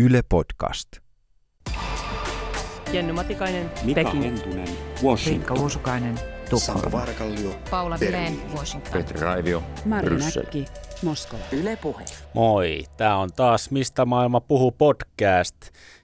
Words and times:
Yle 0.00 0.20
Podcast. 0.28 0.88
Jenny 2.92 3.12
Matikainen, 3.12 3.70
Mika 3.84 4.04
Peking. 4.04 4.24
Hentunen, 4.24 4.66
Riikka 4.66 5.02
Washington. 5.02 5.60
Uusukainen, 5.60 6.16
Sanna 6.16 6.40
Tukholma. 6.50 6.98
Varkallio, 6.98 7.54
Paula. 7.70 8.00
Vileen, 8.00 8.40
Washington. 8.56 8.92
Petri 8.92 9.20
Raivio, 9.20 9.62
Mari. 9.84 10.16
Näkki, 10.16 10.64
Moskova. 11.02 11.42
Yle 11.52 11.76
Puhe. 11.76 12.04
Moi, 12.34 12.84
tämä 12.96 13.16
on 13.16 13.30
taas 13.36 13.70
Mistä 13.70 14.04
maailma 14.04 14.40
puhuu 14.40 14.72
podcast 14.72 15.56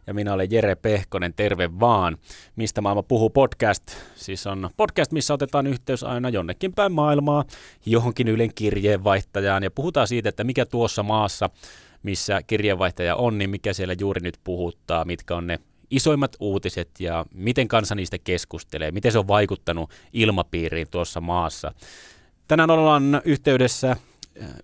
ja 0.06 0.14
minä 0.14 0.32
olen 0.32 0.50
Jere 0.50 0.74
Pehkonen, 0.74 1.34
terve 1.34 1.70
vaan. 1.80 2.16
Mistä 2.56 2.80
maailma 2.80 3.02
puhuu 3.02 3.30
podcast, 3.30 3.82
siis 4.14 4.46
on 4.46 4.70
podcast, 4.76 5.12
missä 5.12 5.34
otetaan 5.34 5.66
yhteys 5.66 6.02
aina 6.04 6.28
jonnekin 6.28 6.72
päin 6.72 6.92
maailmaa, 6.92 7.44
johonkin 7.86 8.28
Ylen 8.28 8.54
kirjeenvaihtajaan 8.54 9.62
ja 9.62 9.70
puhutaan 9.70 10.08
siitä, 10.08 10.28
että 10.28 10.44
mikä 10.44 10.66
tuossa 10.66 11.02
maassa, 11.02 11.50
missä 12.04 12.40
kirjeenvaihtaja 12.46 13.16
on, 13.16 13.38
niin 13.38 13.50
mikä 13.50 13.72
siellä 13.72 13.94
juuri 14.00 14.20
nyt 14.20 14.38
puhuttaa, 14.44 15.04
mitkä 15.04 15.36
on 15.36 15.46
ne 15.46 15.58
isoimmat 15.90 16.36
uutiset 16.40 16.90
ja 16.98 17.26
miten 17.34 17.68
kansa 17.68 17.94
niistä 17.94 18.18
keskustelee, 18.18 18.90
miten 18.90 19.12
se 19.12 19.18
on 19.18 19.28
vaikuttanut 19.28 19.90
ilmapiiriin 20.12 20.90
tuossa 20.90 21.20
maassa. 21.20 21.72
Tänään 22.48 22.70
ollaan 22.70 23.22
yhteydessä 23.24 23.96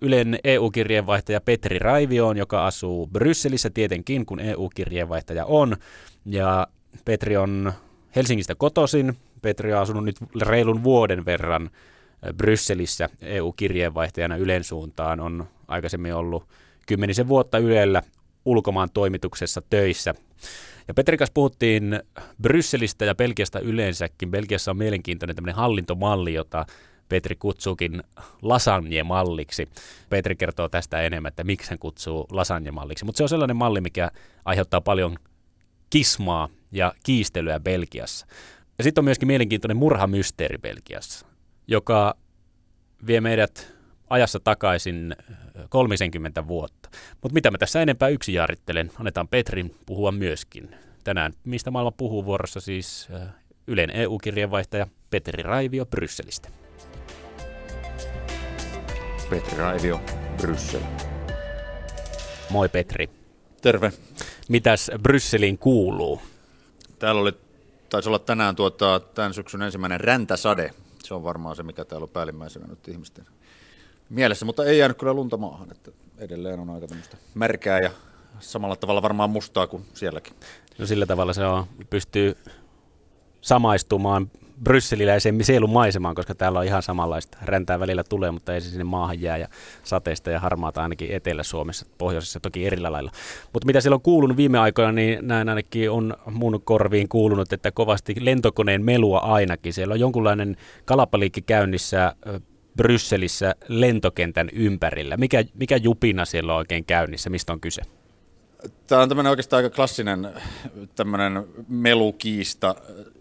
Ylen 0.01 0.39
EU-kirjeenvaihtaja 0.43 1.41
Petri 1.41 1.79
Raivioon, 1.79 2.37
joka 2.37 2.67
asuu 2.67 3.07
Brysselissä 3.07 3.69
tietenkin, 3.69 4.25
kun 4.25 4.39
EU-kirjeenvaihtaja 4.39 5.45
on. 5.45 5.77
Ja 6.25 6.67
Petri 7.05 7.37
on 7.37 7.73
Helsingistä 8.15 8.55
kotoisin. 8.55 9.17
Petri 9.41 9.73
on 9.73 9.79
asunut 9.79 10.03
nyt 10.03 10.17
reilun 10.41 10.83
vuoden 10.83 11.25
verran 11.25 11.69
Brysselissä 12.37 13.09
EU-kirjeenvaihtajana 13.21 14.35
Ylen 14.35 14.63
suuntaan. 14.63 15.19
On 15.19 15.47
aikaisemmin 15.67 16.13
ollut 16.13 16.47
kymmenisen 16.91 17.27
vuotta 17.27 17.57
Ylellä 17.57 18.01
ulkomaan 18.45 18.89
toimituksessa 18.93 19.61
töissä. 19.69 20.13
Ja 20.87 20.93
Petri 20.93 21.17
kanssa 21.17 21.33
puhuttiin 21.33 21.99
Brysselistä 22.41 23.05
ja 23.05 23.15
Belgiasta 23.15 23.59
yleensäkin. 23.59 24.31
Belgiassa 24.31 24.71
on 24.71 24.77
mielenkiintoinen 24.77 25.35
tämmöinen 25.35 25.55
hallintomalli, 25.55 26.33
jota 26.33 26.65
Petri 27.09 27.35
kutsuukin 27.35 28.03
lasagne-malliksi. 28.41 29.67
Petri 30.09 30.35
kertoo 30.35 30.69
tästä 30.69 31.01
enemmän, 31.01 31.29
että 31.29 31.43
miksi 31.43 31.69
hän 31.69 31.79
kutsuu 31.79 32.27
lasagne-malliksi. 32.31 33.05
Mutta 33.05 33.17
se 33.17 33.23
on 33.23 33.29
sellainen 33.29 33.57
malli, 33.57 33.81
mikä 33.81 34.11
aiheuttaa 34.45 34.81
paljon 34.81 35.17
kismaa 35.89 36.49
ja 36.71 36.93
kiistelyä 37.03 37.59
Belgiassa. 37.59 38.25
Ja 38.77 38.83
sitten 38.83 39.01
on 39.01 39.05
myöskin 39.05 39.27
mielenkiintoinen 39.27 39.77
murhamysteeri 39.77 40.57
Belgiassa, 40.57 41.25
joka 41.67 42.15
vie 43.07 43.21
meidät 43.21 43.73
ajassa 44.11 44.39
takaisin 44.39 45.15
30 45.69 46.47
vuotta. 46.47 46.89
Mutta 47.21 47.33
mitä 47.33 47.51
mä 47.51 47.57
tässä 47.57 47.81
enempää 47.81 48.09
yksin 48.09 48.35
jaarittelen, 48.35 48.91
annetaan 48.99 49.27
Petrin 49.27 49.75
puhua 49.85 50.11
myöskin. 50.11 50.75
Tänään 51.03 51.33
Mistä 51.43 51.71
maailma 51.71 51.91
puhuu 51.91 52.25
vuorossa 52.25 52.59
siis 52.59 53.07
äh, 53.13 53.21
Ylen 53.67 53.89
EU-kirjeenvaihtaja 53.89 54.87
Petri 55.09 55.43
Raivio 55.43 55.85
Brysselistä. 55.85 56.49
Petri 59.29 59.57
Raivio, 59.57 60.01
Bryssel. 60.37 60.81
Moi 62.49 62.69
Petri. 62.69 63.09
Terve. 63.61 63.93
Mitäs 64.49 64.91
Brysseliin 65.03 65.57
kuuluu? 65.57 66.21
Täällä 66.99 67.21
oli, 67.21 67.31
taisi 67.89 68.09
olla 68.09 68.19
tänään 68.19 68.55
tuota, 68.55 68.99
tämän 68.99 69.33
syksyn 69.33 69.61
ensimmäinen 69.61 69.99
räntäsade. 69.99 70.73
Se 71.03 71.13
on 71.13 71.23
varmaan 71.23 71.55
se, 71.55 71.63
mikä 71.63 71.85
täällä 71.85 72.03
on 72.03 72.09
päällimmäisenä 72.09 72.67
nyt 72.67 72.87
ihmisten 72.87 73.25
mielessä, 74.11 74.45
mutta 74.45 74.65
ei 74.65 74.77
jäänyt 74.77 74.97
kyllä 74.97 75.13
lunta 75.13 75.37
maahan. 75.37 75.71
Että 75.71 75.91
edelleen 76.17 76.59
on 76.59 76.69
aika 76.69 76.87
tämmöistä 76.87 77.17
märkää 77.33 77.79
ja 77.79 77.91
samalla 78.39 78.75
tavalla 78.75 79.01
varmaan 79.01 79.29
mustaa 79.29 79.67
kuin 79.67 79.85
sielläkin. 79.93 80.33
No 80.77 80.85
sillä 80.85 81.05
tavalla 81.05 81.33
se 81.33 81.45
on, 81.45 81.65
pystyy 81.89 82.37
samaistumaan 83.41 84.31
brysseliläiseen 84.63 85.43
sielun 85.43 85.69
maisemaan, 85.69 86.15
koska 86.15 86.35
täällä 86.35 86.59
on 86.59 86.65
ihan 86.65 86.83
samanlaista. 86.83 87.37
Räntää 87.41 87.79
välillä 87.79 88.03
tulee, 88.03 88.31
mutta 88.31 88.53
ei 88.53 88.61
se 88.61 88.69
sinne 88.69 88.83
maahan 88.83 89.21
jää 89.21 89.37
ja 89.37 89.47
sateista 89.83 90.31
ja 90.31 90.39
harmaata 90.39 90.81
ainakin 90.81 91.11
Etelä-Suomessa, 91.11 91.85
pohjoisessa 91.97 92.39
toki 92.39 92.65
eri 92.65 92.79
lailla. 92.79 93.11
Mutta 93.53 93.65
mitä 93.65 93.81
siellä 93.81 93.95
on 93.95 94.01
kuulunut 94.01 94.37
viime 94.37 94.59
aikoina, 94.59 94.91
niin 94.91 95.27
näin 95.27 95.49
ainakin 95.49 95.91
on 95.91 96.15
mun 96.31 96.61
korviin 96.63 97.09
kuulunut, 97.09 97.53
että 97.53 97.71
kovasti 97.71 98.15
lentokoneen 98.19 98.85
melua 98.85 99.19
ainakin. 99.19 99.73
Siellä 99.73 99.93
on 99.93 99.99
jonkunlainen 99.99 100.57
kalapaliikki 100.85 101.41
käynnissä 101.41 102.15
Brysselissä 102.75 103.55
lentokentän 103.67 104.49
ympärillä. 104.53 105.17
Mikä, 105.17 105.43
mikä 105.53 105.77
jupina 105.77 106.25
siellä 106.25 106.53
on 106.53 106.57
oikein 106.57 106.85
käynnissä? 106.85 107.29
Mistä 107.29 107.53
on 107.53 107.61
kyse? 107.61 107.81
Tämä 108.87 109.01
on 109.01 109.09
tämmöinen 109.09 109.29
oikeastaan 109.29 109.63
aika 109.63 109.75
klassinen 109.75 110.29
tämmöinen 110.95 111.45
melukiista, 111.67 112.75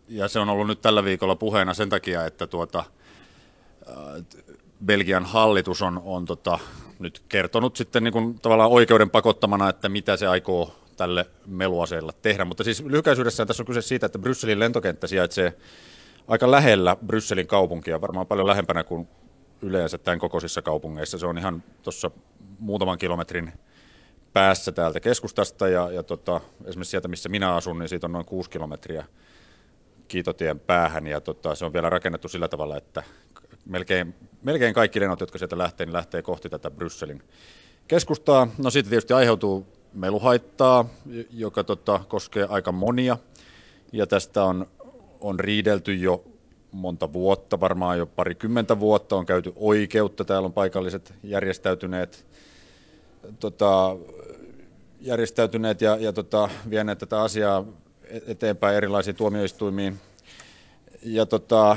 ja 0.08 0.28
se 0.28 0.38
on 0.38 0.48
ollut 0.48 0.66
nyt 0.66 0.80
tällä 0.80 1.04
viikolla 1.04 1.36
puheena 1.36 1.74
sen 1.74 1.88
takia, 1.88 2.26
että 2.26 2.46
tuota, 2.46 2.84
äh, 3.88 4.24
Belgian 4.84 5.24
hallitus 5.24 5.82
on, 5.82 6.02
on 6.04 6.24
tota, 6.24 6.58
nyt 6.98 7.22
kertonut 7.28 7.76
sitten 7.76 8.04
niin 8.04 8.12
kuin 8.12 8.40
tavallaan 8.40 8.70
oikeuden 8.70 9.10
pakottamana, 9.10 9.68
että 9.68 9.88
mitä 9.88 10.16
se 10.16 10.26
aikoo 10.26 10.74
tälle 10.96 11.26
meluaseella 11.46 12.12
tehdä. 12.12 12.44
Mutta 12.44 12.64
siis 12.64 12.84
lyhykäisyydessään 12.84 13.46
tässä 13.46 13.62
on 13.62 13.66
kyse 13.66 13.82
siitä, 13.82 14.06
että 14.06 14.18
Brysselin 14.18 14.58
lentokenttä 14.58 15.06
sijaitsee 15.06 15.56
aika 16.28 16.50
lähellä 16.50 16.96
Brysselin 17.06 17.46
kaupunkia, 17.46 18.00
varmaan 18.00 18.26
paljon 18.26 18.46
lähempänä 18.46 18.84
kuin 18.84 19.08
yleensä 19.62 19.98
tämän 19.98 20.18
kokoisissa 20.18 20.62
kaupungeissa. 20.62 21.18
Se 21.18 21.26
on 21.26 21.38
ihan 21.38 21.62
tuossa 21.82 22.10
muutaman 22.58 22.98
kilometrin 22.98 23.52
päässä 24.32 24.72
täältä 24.72 25.00
keskustasta 25.00 25.68
ja, 25.68 25.90
ja 25.90 26.02
tota, 26.02 26.40
esimerkiksi 26.64 26.90
sieltä, 26.90 27.08
missä 27.08 27.28
minä 27.28 27.54
asun, 27.54 27.78
niin 27.78 27.88
siitä 27.88 28.06
on 28.06 28.12
noin 28.12 28.24
kuusi 28.24 28.50
kilometriä 28.50 29.04
Kiitotien 30.08 30.60
päähän 30.60 31.06
ja 31.06 31.20
tota, 31.20 31.54
se 31.54 31.64
on 31.64 31.72
vielä 31.72 31.90
rakennettu 31.90 32.28
sillä 32.28 32.48
tavalla, 32.48 32.76
että 32.76 33.02
melkein, 33.64 34.14
melkein 34.42 34.74
kaikki 34.74 35.00
lennot, 35.00 35.20
jotka 35.20 35.38
sieltä 35.38 35.58
lähtee, 35.58 35.86
niin 35.86 35.92
lähtee 35.92 36.22
kohti 36.22 36.48
tätä 36.48 36.70
Brysselin 36.70 37.22
keskustaa. 37.88 38.48
No 38.58 38.70
siitä 38.70 38.88
tietysti 38.88 39.12
aiheutuu 39.12 39.66
meluhaittaa, 39.92 40.84
joka 41.30 41.64
tota, 41.64 42.00
koskee 42.08 42.46
aika 42.48 42.72
monia 42.72 43.16
ja 43.92 44.06
tästä 44.06 44.44
on, 44.44 44.66
on 45.20 45.40
riidelty 45.40 45.94
jo 45.94 46.24
monta 46.72 47.12
vuotta, 47.12 47.60
varmaan 47.60 47.98
jo 47.98 48.06
parikymmentä 48.06 48.80
vuotta 48.80 49.16
on 49.16 49.26
käyty 49.26 49.52
oikeutta. 49.56 50.24
Täällä 50.24 50.46
on 50.46 50.52
paikalliset 50.52 51.14
järjestäytyneet 51.22 52.26
tota, 53.40 53.96
järjestäytyneet 55.00 55.80
ja, 55.80 55.96
ja 55.96 56.12
tota, 56.12 56.48
vieneet 56.70 56.98
tätä 56.98 57.22
asiaa 57.22 57.64
eteenpäin 58.26 58.76
erilaisiin 58.76 59.16
tuomioistuimiin. 59.16 59.98
Ja 61.02 61.26
tota, 61.26 61.76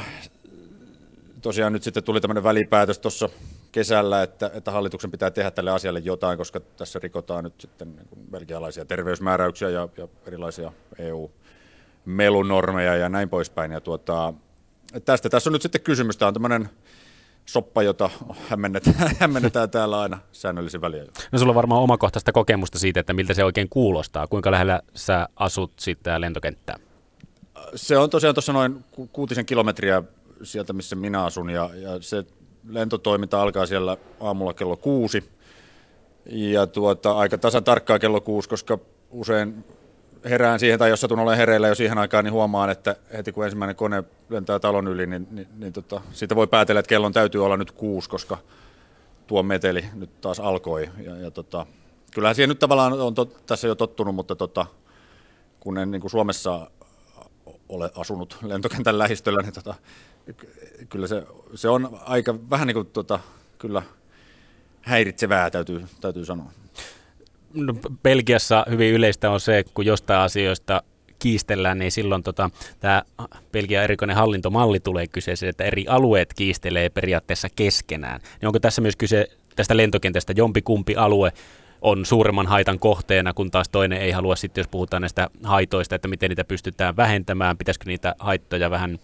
tosiaan 1.42 1.74
nyt 1.74 1.84
sitten 1.84 2.04
tuli 2.04 2.22
tämmöinen 2.22 2.44
välipäätös 2.44 3.00
tuossa 3.00 3.30
kesällä, 3.72 4.24
että, 4.24 4.52
että 4.54 4.72
hallituksen 4.72 5.12
pitää 5.12 5.32
tehdä 5.32 5.52
tälle 5.52 5.72
asialle 5.72 6.00
jotain, 6.00 6.38
koska 6.38 6.60
tässä 6.60 7.00
rikotaan 7.04 7.44
nyt 7.44 7.62
sitten 7.62 7.96
niin 7.96 8.08
belgialaisia 8.32 8.86
terveysmääräyksiä 8.86 9.70
ja, 9.70 9.90
ja 9.98 10.08
erilaisia 10.28 10.72
EU-melunormeja 10.98 12.96
ja 12.96 13.10
näin 13.10 13.30
poispäin. 13.30 13.72
Ja 13.72 13.82
tuota, 13.82 14.34
tästä 15.06 15.30
tässä 15.30 15.50
on 15.50 15.54
nyt 15.54 15.62
sitten 15.62 15.82
kysymys. 15.82 16.18
Tämä 16.18 16.28
on 16.28 16.34
tämmöinen 16.34 16.70
soppa, 17.46 17.84
jota 17.84 18.10
hämmennetään, 18.50 19.16
hämmennetään 19.20 19.70
täällä 19.70 20.02
aina 20.02 20.20
säännöllisin 20.32 20.82
väliä. 20.82 21.04
No 21.32 21.40
sulla 21.40 21.52
on 21.52 21.56
varmaan 21.56 21.82
omakohtaista 21.82 22.32
kokemusta 22.32 22.80
siitä, 22.80 23.00
että 23.00 23.14
miltä 23.14 23.34
se 23.34 23.44
oikein 23.44 23.70
kuulostaa. 23.70 24.28
Kuinka 24.28 24.52
lähellä 24.52 24.82
sä 24.96 25.30
asut 25.36 25.72
siitä 25.80 26.22
lentokenttää? 26.22 26.76
Se 27.76 27.98
on 27.98 28.10
tosiaan 28.10 28.36
tuossa 28.36 28.54
noin 28.54 28.86
ku- 28.92 29.08
kuutisen 29.08 29.46
kilometriä 29.46 30.04
sieltä, 30.44 30.74
missä 30.74 30.96
minä 30.96 31.24
asun, 31.24 31.50
ja, 31.50 31.70
ja 31.76 32.02
se 32.02 32.24
lentotoiminta 32.70 33.42
alkaa 33.42 33.66
siellä 33.66 33.98
aamulla 34.20 34.54
kello 34.54 34.78
kuusi, 34.78 35.24
ja 36.26 36.68
tuota, 36.68 37.12
aika 37.12 37.38
tasan 37.38 37.64
tarkkaa 37.64 38.00
kello 38.00 38.22
kuusi, 38.22 38.50
koska 38.50 38.80
usein 39.12 39.66
herään 40.26 40.60
siihen, 40.60 40.80
tai 40.80 40.90
jos 40.90 41.02
satun 41.02 41.20
olen 41.20 41.38
hereillä 41.38 41.68
jo 41.68 41.76
siihen 41.76 41.98
aikaan, 41.98 42.24
niin 42.24 42.34
huomaan, 42.34 42.70
että 42.70 42.96
heti 43.18 43.32
kun 43.32 43.44
ensimmäinen 43.44 43.76
kone 43.76 44.04
lentää 44.30 44.60
talon 44.60 44.88
yli, 44.88 45.06
niin, 45.06 45.28
niin, 45.32 45.48
niin 45.58 45.74
tota, 45.74 46.02
siitä 46.12 46.36
voi 46.36 46.48
päätellä, 46.48 46.80
että 46.80 46.90
kellon 46.90 47.14
täytyy 47.14 47.46
olla 47.46 47.58
nyt 47.58 47.72
kuusi, 47.72 48.10
koska 48.10 48.38
tuo 49.28 49.44
meteli 49.44 49.86
nyt 49.94 50.22
taas 50.22 50.40
alkoi. 50.40 50.90
Ja, 51.04 51.18
ja 51.18 51.32
tota, 51.32 51.66
kyllähän 52.12 52.36
siihen 52.36 52.50
nyt 52.50 52.60
tavallaan 52.60 52.94
on 52.94 53.14
tot, 53.14 53.46
tässä 53.46 53.68
jo 53.68 53.76
tottunut, 53.76 54.16
mutta 54.16 54.36
tota, 54.36 54.66
kun 55.60 55.78
en 55.78 55.92
niin 55.92 56.02
kuin 56.02 56.12
Suomessa 56.12 56.68
ole 57.70 57.92
asunut 57.96 58.38
lentokentän 58.42 58.98
lähistöllä, 58.98 59.42
niin 59.42 59.54
tota, 59.54 59.76
kyllä 60.90 61.08
se, 61.08 61.24
se 61.56 61.70
on 61.70 62.00
aika 62.06 62.36
vähän 62.50 62.68
niin 62.68 62.76
kuin 62.76 62.88
tota, 62.88 63.20
kyllä 63.58 63.82
häiritsevää, 64.82 65.50
täytyy, 65.50 65.86
täytyy 66.02 66.26
sanoa. 66.26 66.52
No, 67.54 67.74
Belgiassa 68.04 68.66
hyvin 68.70 68.94
yleistä 68.94 69.32
on 69.32 69.40
se, 69.40 69.64
kun 69.74 69.86
jostain 69.86 70.20
asioista 70.20 70.84
kiistellään, 71.20 71.80
niin 71.80 71.92
silloin 71.92 72.24
tota, 72.24 72.50
tämä 72.80 73.04
Belgian 73.52 73.84
erikoinen 73.84 74.16
hallintomalli 74.16 74.80
tulee 74.80 75.08
kyseeseen, 75.08 75.50
että 75.50 75.64
eri 75.64 75.86
alueet 75.88 76.34
kiistelee 76.34 76.90
periaatteessa 76.90 77.48
keskenään. 77.56 78.22
Niin 78.42 78.48
onko 78.48 78.60
tässä 78.60 78.82
myös 78.82 78.96
kyse 78.96 79.28
tästä 79.56 79.78
lentokentästä 79.78 80.34
jompikumpi 80.36 80.96
alue 80.96 81.32
on 81.82 82.06
suuremman 82.06 82.48
haitan 82.48 82.80
kohteena, 82.80 83.34
kun 83.34 83.52
taas 83.52 83.70
toinen 83.70 84.02
ei 84.02 84.12
halua 84.12 84.36
sitten, 84.36 84.62
jos 84.62 84.68
puhutaan 84.68 85.02
näistä 85.02 85.30
haitoista, 85.44 85.96
että 85.96 86.08
miten 86.08 86.30
niitä 86.30 86.44
pystytään 86.44 86.96
vähentämään, 86.96 87.58
pitäisikö 87.58 87.86
niitä 87.86 88.16
haittoja 88.20 88.72
vähän 88.72 89.00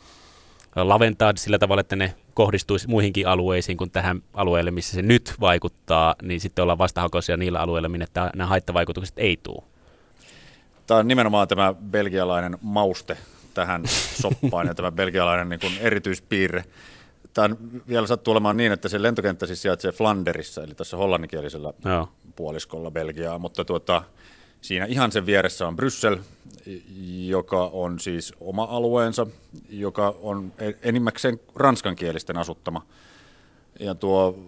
laventaa 0.75 1.33
sillä 1.36 1.60
tavalla, 1.60 1.81
että 1.81 1.95
ne 1.95 2.16
kohdistuisi 2.33 2.88
muihinkin 2.88 3.27
alueisiin 3.27 3.77
kuin 3.77 3.92
tähän 3.92 4.21
alueelle, 4.33 4.71
missä 4.71 4.94
se 4.94 5.01
nyt 5.01 5.33
vaikuttaa, 5.39 6.16
niin 6.21 6.39
sitten 6.39 6.63
ollaan 6.63 6.77
vastahakoisia 6.77 7.38
niillä 7.38 7.60
alueilla, 7.60 7.89
minne 7.89 8.07
nämä 8.36 8.48
haittavaikutukset 8.48 9.19
ei 9.19 9.39
tule. 9.44 9.63
Tämä 10.88 11.00
on 11.00 11.07
nimenomaan 11.07 11.48
tämä 11.48 11.74
belgialainen 11.74 12.57
mauste 12.62 13.18
tähän 13.54 13.83
soppaan 14.21 14.68
ja 14.68 14.75
tämä 14.75 14.92
belgialainen 14.92 15.50
niin 15.50 15.60
kuin 15.60 15.74
erityispiirre. 15.80 16.63
Tämä 17.33 17.45
on 17.45 17.57
vielä 17.88 18.07
sattuu 18.07 18.31
olemaan 18.31 18.57
niin, 18.57 18.72
että 18.72 18.89
se 18.89 19.01
lentokenttä 19.01 19.45
siis 19.45 19.62
sijaitsee 19.62 19.92
Flanderissa, 19.92 20.63
eli 20.63 20.75
tässä 20.75 20.98
hollanninkielisellä 20.98 21.74
Joo. 21.86 22.10
puoliskolla 22.36 22.92
Belgiaa, 22.92 23.39
mutta 23.39 23.65
tuota, 23.65 24.04
siinä 24.61 24.85
ihan 24.85 25.11
sen 25.11 25.25
vieressä 25.25 25.67
on 25.67 25.75
Bryssel, 25.75 26.17
joka 27.27 27.65
on 27.65 28.00
siis 28.00 28.33
oma 28.39 28.63
alueensa, 28.63 29.27
joka 29.69 30.15
on 30.21 30.53
e- 30.57 30.73
enimmäkseen 30.81 31.39
ranskankielisten 31.56 32.38
asuttama. 32.38 32.85
Ja 33.79 33.95
tuo 33.95 34.39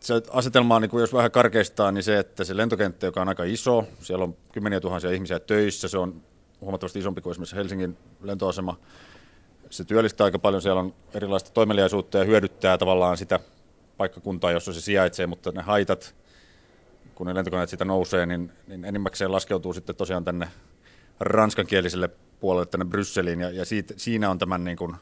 se 0.00 0.22
asetelma 0.30 0.76
on, 0.76 0.82
niin 0.82 0.90
kuin 0.90 1.00
jos 1.00 1.12
vähän 1.12 1.30
karkeistaa, 1.30 1.92
niin 1.92 2.04
se, 2.04 2.18
että 2.18 2.44
se 2.44 2.56
lentokenttä, 2.56 3.06
joka 3.06 3.20
on 3.20 3.28
aika 3.28 3.44
iso, 3.44 3.84
siellä 4.00 4.24
on 4.24 4.36
kymmeniä 4.52 4.80
tuhansia 4.80 5.10
ihmisiä 5.10 5.40
töissä, 5.40 5.88
se 5.88 5.98
on 5.98 6.22
huomattavasti 6.60 6.98
isompi 6.98 7.20
kuin 7.20 7.30
esimerkiksi 7.30 7.56
Helsingin 7.56 7.96
lentoasema. 8.22 8.76
Se 9.70 9.84
työllistää 9.84 10.24
aika 10.24 10.38
paljon, 10.38 10.62
siellä 10.62 10.80
on 10.80 10.94
erilaista 11.14 11.50
toimeliaisuutta 11.50 12.18
ja 12.18 12.24
hyödyttää 12.24 12.78
tavallaan 12.78 13.16
sitä 13.16 13.40
paikkakuntaa, 13.96 14.52
jossa 14.52 14.72
se 14.72 14.80
sijaitsee, 14.80 15.26
mutta 15.26 15.52
ne 15.52 15.62
haitat, 15.62 16.14
kun 17.14 17.26
ne 17.26 17.34
lentokoneet 17.34 17.68
siitä 17.68 17.84
nousee, 17.84 18.26
niin, 18.26 18.52
niin 18.66 18.84
enimmäkseen 18.84 19.32
laskeutuu 19.32 19.72
sitten 19.72 19.96
tosiaan 19.96 20.24
tänne 20.24 20.48
ranskankieliselle 21.20 22.10
puolelle, 22.40 22.66
tänne 22.66 22.84
Brysseliin, 22.84 23.40
ja, 23.40 23.50
ja 23.50 23.64
siitä, 23.64 23.94
siinä 23.96 24.30
on 24.30 24.38
tämän 24.38 24.64
niin 24.64 24.76
kuin 24.76 24.96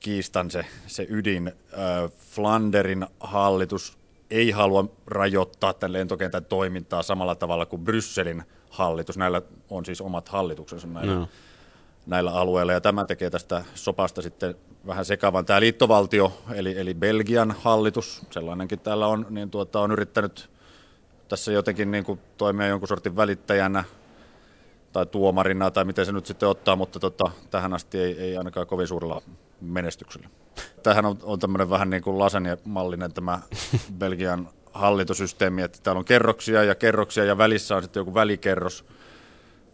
kiistan 0.00 0.50
se, 0.50 0.66
se 0.86 1.06
ydin. 1.10 1.48
Äh, 1.48 2.10
Flanderin 2.18 3.06
hallitus 3.20 3.98
ei 4.30 4.50
halua 4.50 4.88
rajoittaa 5.06 5.72
tämän 5.74 5.92
lentokentän 5.92 6.44
toimintaa 6.44 7.02
samalla 7.02 7.34
tavalla 7.34 7.66
kuin 7.66 7.84
Brysselin 7.84 8.42
hallitus. 8.70 9.18
Näillä 9.18 9.42
on 9.70 9.84
siis 9.84 10.00
omat 10.00 10.28
hallituksensa 10.28 10.86
näillä, 10.86 11.14
no. 11.14 11.28
näillä 12.06 12.32
alueilla, 12.32 12.72
ja 12.72 12.80
tämä 12.80 13.04
tekee 13.04 13.30
tästä 13.30 13.64
sopasta 13.74 14.22
sitten 14.22 14.54
vähän 14.86 15.04
sekavan. 15.04 15.44
Tämä 15.44 15.60
liittovaltio, 15.60 16.42
eli, 16.54 16.78
eli 16.78 16.94
Belgian 16.94 17.54
hallitus, 17.60 18.22
sellainenkin 18.30 18.80
täällä 18.80 19.06
on, 19.06 19.26
niin 19.30 19.50
tuota, 19.50 19.80
on 19.80 19.92
yrittänyt 19.92 20.50
tässä 21.28 21.52
jotenkin 21.52 21.90
niin 21.90 22.04
kuin 22.04 22.20
toimia 22.38 22.66
jonkun 22.66 22.88
sortin 22.88 23.16
välittäjänä 23.16 23.84
tai 24.92 25.06
tuomarina 25.06 25.70
tai 25.70 25.84
miten 25.84 26.06
se 26.06 26.12
nyt 26.12 26.26
sitten 26.26 26.48
ottaa, 26.48 26.76
mutta 26.76 27.00
tota, 27.00 27.30
tähän 27.50 27.74
asti 27.74 27.98
ei, 27.98 28.20
ei 28.20 28.36
ainakaan 28.36 28.66
kovin 28.66 28.86
suurella 28.86 29.22
menestyksellä. 29.60 30.28
Tähän 30.82 31.06
on, 31.06 31.18
on 31.22 31.38
tämmöinen 31.38 31.70
vähän 31.70 31.90
niin 31.90 32.02
kuin 32.02 32.18
lasagne-mallinen 32.18 33.12
tämä 33.12 33.40
Belgian 33.98 34.48
hallintosysteemi, 34.72 35.62
että 35.62 35.78
täällä 35.82 35.98
on 35.98 36.04
kerroksia 36.04 36.64
ja 36.64 36.74
kerroksia 36.74 37.24
ja 37.24 37.38
välissä 37.38 37.76
on 37.76 37.82
sitten 37.82 38.00
joku 38.00 38.14
välikerros. 38.14 38.84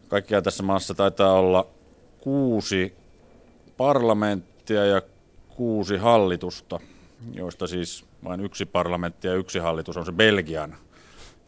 Kaikkia 0.09 0.43
tässä 0.43 0.63
maassa 0.63 0.95
taitaa 0.95 1.33
olla 1.33 1.67
kuusi 2.21 2.95
parlamenttia 3.77 4.87
ja 4.87 5.03
kuusi 5.49 5.97
hallitusta, 5.97 6.81
joista 7.33 7.67
siis 7.67 8.05
vain 8.25 8.41
yksi 8.41 8.67
parlamentti 8.67 9.29
ja 9.29 9.35
yksi 9.35 9.59
hallitus 9.59 9.97
on 9.97 10.07
se 10.07 10.13
Belgian. 10.13 10.77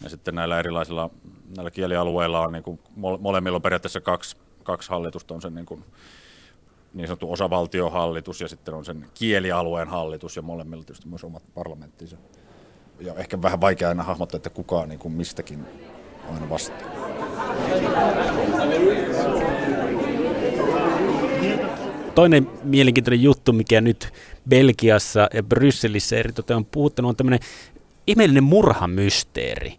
Ja 0.03 0.11
sitten 0.11 0.35
näillä 0.35 0.59
erilaisilla 0.59 1.11
näillä 1.57 1.71
kielialueilla 1.71 2.41
on 2.41 2.53
niin 2.53 2.63
kuin, 2.63 2.81
molemmilla 2.97 3.57
on 3.57 3.63
periaatteessa 3.63 4.01
kaksi, 4.01 4.37
kaksi 4.63 4.91
hallitusta, 4.91 5.35
on 5.35 5.43
sen 5.43 5.55
niin, 5.55 5.67
kuin, 5.67 5.85
niin 6.95 7.07
sanottu 7.07 7.33
osavaltiohallitus 7.33 8.41
ja 8.41 8.49
sitten 8.49 8.75
on 8.75 8.85
sen 8.85 9.07
kielialueen 9.15 9.89
hallitus 9.89 10.37
ja 10.37 10.43
molemmilla 10.43 10.85
tietysti 10.85 11.09
myös 11.09 11.25
omat 11.25 11.43
parlamenttinsa. 11.55 12.17
Ja 13.01 13.15
ehkä 13.15 13.43
vähän 13.43 13.61
vaikea 13.61 13.89
aina 13.89 14.03
hahmottaa, 14.03 14.37
että 14.37 14.51
kukaan 14.51 14.89
niin 14.89 14.99
kuin 14.99 15.15
mistäkin 15.15 15.67
aina 16.35 16.49
vastaa. 16.51 16.79
Toinen 22.15 22.51
mielenkiintoinen 22.63 23.23
juttu, 23.23 23.53
mikä 23.53 23.81
nyt 23.81 24.13
Belgiassa 24.49 25.29
ja 25.35 25.43
Brysselissä 25.43 26.17
eritoten 26.17 26.57
on 26.57 26.65
puhuttanut, 26.65 27.09
on 27.09 27.17
tämmöinen 27.17 27.41
ihmeellinen 28.07 28.45
murhamysteeri, 28.45 29.79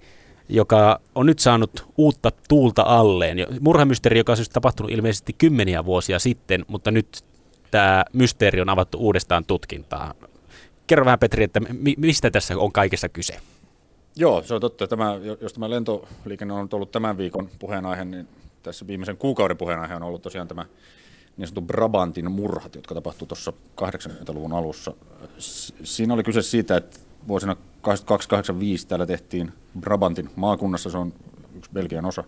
joka 0.50 1.00
on 1.16 1.26
nyt 1.26 1.40
saanut 1.40 1.86
uutta 1.98 2.32
tuulta 2.50 2.84
alleen. 2.84 3.38
Murhamysteeri, 3.60 4.18
joka 4.18 4.32
on 4.32 4.38
siis 4.38 4.50
tapahtunut 4.50 4.92
ilmeisesti 4.92 5.34
kymmeniä 5.34 5.86
vuosia 5.86 6.20
sitten, 6.20 6.66
mutta 6.68 6.92
nyt 6.92 7.24
tämä 7.72 8.06
mysteeri 8.14 8.62
on 8.62 8.70
avattu 8.70 8.98
uudestaan 8.98 9.46
tutkintaan 9.46 10.16
kerro 10.88 11.06
vähän 11.06 11.20
Petri, 11.20 11.44
että 11.44 11.62
mistä 11.98 12.32
tässä 12.32 12.58
on 12.58 12.72
kaikessa 12.72 13.10
kyse? 13.10 13.40
Joo, 14.16 14.44
se 14.44 14.54
on 14.54 14.62
totta. 14.62 14.88
Tämä, 14.88 15.20
jos 15.42 15.54
tämä 15.54 15.70
lentoliikenne 15.70 16.54
on 16.54 16.70
ollut 16.74 16.92
tämän 16.92 17.18
viikon 17.18 17.50
puheenaihe, 17.60 18.06
niin 18.06 18.28
tässä 18.64 18.88
viimeisen 18.88 19.18
kuukauden 19.18 19.58
puheenaihe 19.58 19.96
on 19.96 20.04
ollut 20.04 20.22
tosiaan 20.22 20.48
tämä 20.48 20.66
niin 21.38 21.48
sanottu 21.48 21.62
Brabantin 21.62 22.32
murhat, 22.32 22.76
jotka 22.76 22.96
tapahtuivat 22.96 23.28
tuossa 23.28 23.54
80-luvun 23.82 24.54
alussa. 24.54 24.94
Siinä 25.84 26.14
oli 26.14 26.24
kyse 26.24 26.42
siitä, 26.42 26.78
että 26.78 27.00
vuosina 27.28 27.56
8285 27.82 28.88
täällä 28.88 29.06
tehtiin 29.06 29.54
Brabantin 29.80 30.30
maakunnassa, 30.36 30.90
se 30.90 30.98
on 30.98 31.14
yksi 31.56 31.72
Belgian 31.74 32.06
osa. 32.06 32.24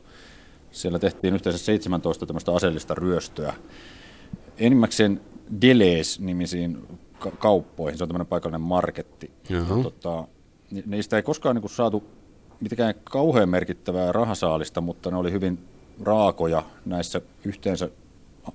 Siellä 0.71 0.99
tehtiin 0.99 1.33
yhteensä 1.33 1.65
17 1.65 2.25
tämmöistä 2.25 2.51
aseellista 2.51 2.95
ryöstöä. 2.95 3.53
Enimmäkseen 4.57 5.21
Delees-nimisiin 5.61 6.87
kauppoihin. 7.39 7.97
Se 7.97 8.03
on 8.03 8.07
tämmöinen 8.07 8.27
paikallinen 8.27 8.61
marketti. 8.61 9.31
Ja, 9.49 9.61
tota, 9.83 10.27
niistä 10.85 11.15
ei 11.15 11.23
koskaan 11.23 11.55
niin 11.55 11.69
saatu 11.69 12.03
mitenkään 12.59 12.93
kauhean 13.03 13.49
merkittävää 13.49 14.11
rahasaalista, 14.11 14.81
mutta 14.81 15.11
ne 15.11 15.17
oli 15.17 15.31
hyvin 15.31 15.59
raakoja. 16.03 16.63
Näissä 16.85 17.21
yhteensä 17.45 17.89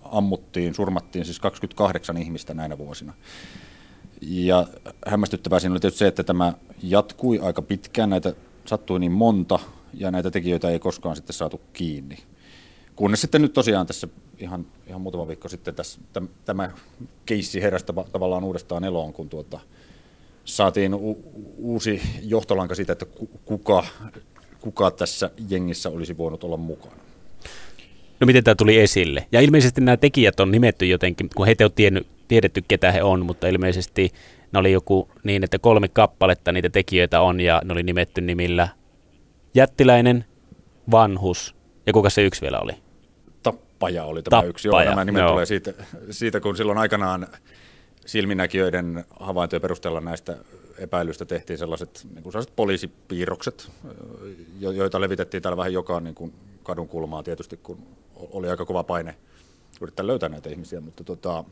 ammuttiin, 0.02 0.74
surmattiin 0.74 1.24
siis 1.24 1.40
28 1.40 2.16
ihmistä 2.16 2.54
näinä 2.54 2.78
vuosina. 2.78 3.14
Ja 4.20 4.66
hämmästyttävää 5.06 5.60
siinä 5.60 5.72
oli 5.72 5.80
tietysti 5.80 5.98
se, 5.98 6.06
että 6.06 6.22
tämä 6.22 6.52
jatkui 6.82 7.38
aika 7.38 7.62
pitkään, 7.62 8.10
näitä 8.10 8.34
sattui 8.64 9.00
niin 9.00 9.12
monta, 9.12 9.58
ja 9.94 10.10
näitä 10.10 10.30
tekijöitä 10.30 10.70
ei 10.70 10.78
koskaan 10.78 11.16
sitten 11.16 11.34
saatu 11.34 11.60
kiinni. 11.72 12.18
Kunnes 12.96 13.20
sitten 13.20 13.42
nyt 13.42 13.52
tosiaan 13.52 13.86
tässä 13.86 14.08
ihan, 14.38 14.66
ihan 14.86 15.00
muutama 15.00 15.28
viikko 15.28 15.48
sitten 15.48 15.74
tässä, 15.74 16.00
täm, 16.12 16.28
tämä 16.44 16.70
keissi 17.26 17.62
heräsi 17.62 17.84
tavallaan 18.12 18.44
uudestaan 18.44 18.84
eloon, 18.84 19.12
kun 19.12 19.28
tuota, 19.28 19.60
saatiin 20.44 20.94
u, 20.94 21.18
uusi 21.56 22.02
johtolanka 22.22 22.74
siitä, 22.74 22.92
että 22.92 23.06
kuka, 23.44 23.84
kuka 24.60 24.90
tässä 24.90 25.30
jengissä 25.48 25.90
olisi 25.90 26.16
voinut 26.16 26.44
olla 26.44 26.56
mukana. 26.56 27.09
No 28.20 28.26
miten 28.26 28.44
tämä 28.44 28.54
tuli 28.54 28.80
esille? 28.80 29.26
Ja 29.32 29.40
ilmeisesti 29.40 29.80
nämä 29.80 29.96
tekijät 29.96 30.40
on 30.40 30.50
nimetty 30.50 30.86
jotenkin, 30.86 31.30
kun 31.34 31.46
heitä 31.46 31.64
on 31.64 31.72
tiennyt, 31.72 32.06
tiedetty, 32.28 32.62
ketä 32.68 32.92
he 32.92 33.02
on, 33.02 33.26
mutta 33.26 33.48
ilmeisesti 33.48 34.12
ne 34.52 34.58
oli 34.58 34.72
joku 34.72 35.08
niin, 35.24 35.44
että 35.44 35.58
kolme 35.58 35.88
kappaletta 35.88 36.52
niitä 36.52 36.70
tekijöitä 36.70 37.20
on 37.20 37.40
ja 37.40 37.62
ne 37.64 37.72
oli 37.72 37.82
nimetty 37.82 38.20
nimillä 38.20 38.68
Jättiläinen, 39.54 40.24
Vanhus 40.90 41.54
ja 41.86 41.92
kuka 41.92 42.10
se 42.10 42.22
yksi 42.22 42.42
vielä 42.42 42.60
oli? 42.60 42.72
Tappaja 43.42 44.04
oli 44.04 44.22
tämä 44.22 44.30
Tappaja, 44.30 44.50
yksi. 44.50 44.68
Joo, 44.68 44.84
nämä 44.84 45.04
nimet 45.04 45.20
joo. 45.20 45.30
tulee 45.30 45.46
siitä, 45.46 45.72
siitä, 46.10 46.40
kun 46.40 46.56
silloin 46.56 46.78
aikanaan 46.78 47.26
silminäkijöiden 48.06 49.04
havaintojen 49.20 49.62
perusteella 49.62 50.00
näistä 50.00 50.36
epäilystä 50.78 51.24
tehtiin 51.24 51.58
sellaiset, 51.58 52.06
niin 52.14 52.22
kuin 52.22 52.32
sellaiset 52.32 52.56
poliisipiirrokset, 52.56 53.70
joita 54.60 55.00
levitettiin 55.00 55.42
täällä 55.42 55.56
vähän 55.56 55.72
joka 55.72 56.00
niin 56.00 56.14
kuin 56.14 56.32
kadun 56.70 56.88
kulmaa 56.88 57.22
tietysti, 57.22 57.56
kun 57.56 57.86
oli 58.14 58.48
aika 58.48 58.64
kova 58.64 58.84
paine 58.84 59.14
yrittää 59.80 60.06
löytää 60.06 60.28
näitä 60.28 60.50
ihmisiä. 60.50 60.80
Mutta 60.80 61.04
tota, 61.04 61.44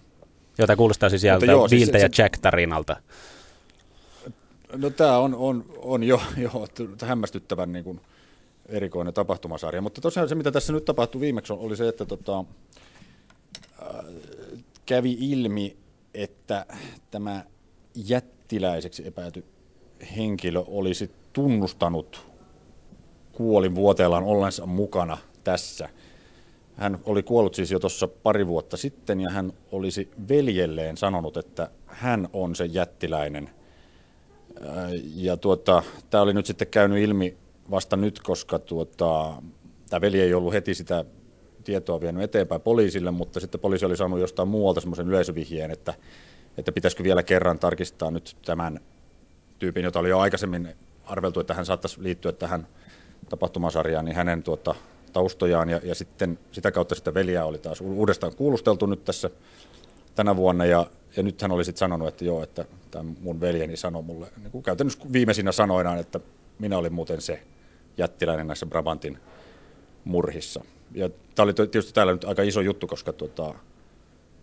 Jota 0.58 0.76
kuulostaa 0.76 1.08
siis 1.08 1.22
sieltä 1.22 1.46
joo, 1.46 1.68
siis, 1.68 1.88
ja 1.88 2.08
Jack-tarinalta. 2.18 2.96
No 4.76 4.90
tämä 4.90 5.18
on, 5.18 5.34
on, 5.34 5.64
on 5.82 6.04
jo, 6.04 6.20
jo 6.44 6.50
hämmästyttävän 7.06 7.72
niin 7.72 7.84
kuin, 7.84 8.00
erikoinen 8.66 9.14
tapahtumasarja. 9.14 9.82
Mutta 9.82 10.00
tosiaan 10.00 10.28
se, 10.28 10.34
mitä 10.34 10.50
tässä 10.50 10.72
nyt 10.72 10.84
tapahtui 10.84 11.20
viimeksi, 11.20 11.52
oli 11.52 11.76
se, 11.76 11.88
että 11.88 12.04
tota, 12.04 12.44
äh, 13.82 14.04
kävi 14.86 15.16
ilmi, 15.20 15.76
että 16.14 16.66
tämä 17.10 17.44
jättiläiseksi 17.94 19.06
epäilty 19.06 19.44
henkilö 20.16 20.64
olisi 20.66 21.10
tunnustanut 21.32 22.27
kuolinvuoteellaan 23.38 24.24
ollensa 24.24 24.66
mukana 24.66 25.18
tässä. 25.44 25.88
Hän 26.76 26.98
oli 27.04 27.22
kuollut 27.22 27.54
siis 27.54 27.70
jo 27.70 27.78
tuossa 27.78 28.08
pari 28.08 28.46
vuotta 28.46 28.76
sitten 28.76 29.20
ja 29.20 29.30
hän 29.30 29.52
olisi 29.72 30.10
veljelleen 30.28 30.96
sanonut, 30.96 31.36
että 31.36 31.70
hän 31.86 32.28
on 32.32 32.54
se 32.54 32.64
jättiläinen. 32.64 33.50
Äh, 34.66 34.90
ja 35.14 35.36
tuota, 35.36 35.82
tämä 36.10 36.22
oli 36.22 36.34
nyt 36.34 36.46
sitten 36.46 36.68
käynyt 36.68 36.98
ilmi 36.98 37.36
vasta 37.70 37.96
nyt, 37.96 38.20
koska 38.20 38.58
tuota, 38.58 39.42
tämä 39.90 40.00
veli 40.00 40.20
ei 40.20 40.34
ollut 40.34 40.52
heti 40.52 40.74
sitä 40.74 41.04
tietoa 41.64 42.00
vienyt 42.00 42.22
eteenpäin 42.22 42.60
poliisille, 42.60 43.10
mutta 43.10 43.40
sitten 43.40 43.60
poliisi 43.60 43.86
oli 43.86 43.96
saanut 43.96 44.20
jostain 44.20 44.48
muualta 44.48 44.80
semmoisen 44.80 45.08
yleisövihjeen, 45.08 45.70
että, 45.70 45.94
että 46.58 46.72
pitäisikö 46.72 47.02
vielä 47.02 47.22
kerran 47.22 47.58
tarkistaa 47.58 48.10
nyt 48.10 48.36
tämän 48.44 48.80
tyypin, 49.58 49.84
jota 49.84 49.98
oli 49.98 50.08
jo 50.08 50.18
aikaisemmin 50.18 50.68
arveltu, 51.04 51.40
että 51.40 51.54
hän 51.54 51.66
saattaisi 51.66 52.02
liittyä 52.02 52.32
tähän 52.32 52.66
tapahtumasarjaan, 53.28 54.04
niin 54.04 54.16
hänen 54.16 54.42
tuota, 54.42 54.74
taustojaan 55.12 55.68
ja, 55.68 55.80
ja 55.84 55.94
sitten 55.94 56.38
sitä 56.52 56.70
kautta 56.70 56.94
sitä 56.94 57.14
veliä 57.14 57.44
oli 57.44 57.58
taas 57.58 57.80
uudestaan 57.80 58.36
kuulusteltu 58.36 58.86
nyt 58.86 59.04
tässä 59.04 59.30
tänä 60.14 60.36
vuonna 60.36 60.64
ja, 60.64 60.86
ja 61.16 61.22
nyt 61.22 61.42
hän 61.42 61.52
oli 61.52 61.64
sitten 61.64 61.78
sanonut, 61.78 62.08
että 62.08 62.24
joo, 62.24 62.42
että 62.42 62.64
tämä 62.90 63.10
mun 63.20 63.40
veljeni 63.40 63.76
sanoi 63.76 64.02
mulle 64.02 64.26
niin 64.36 64.50
kuin 64.50 64.62
käytännössä 64.62 65.12
viimeisinä 65.12 65.52
sanoinaan, 65.52 65.98
että 65.98 66.20
minä 66.58 66.78
olin 66.78 66.92
muuten 66.92 67.20
se 67.20 67.42
jättiläinen 67.98 68.46
näissä 68.46 68.66
Brabantin 68.66 69.18
murhissa. 70.04 70.64
Ja 70.94 71.10
tämä 71.34 71.44
oli 71.44 71.52
tietysti 71.52 71.92
täällä 71.92 72.12
nyt 72.12 72.24
aika 72.24 72.42
iso 72.42 72.60
juttu, 72.60 72.86
koska 72.86 73.12
tuota, 73.12 73.54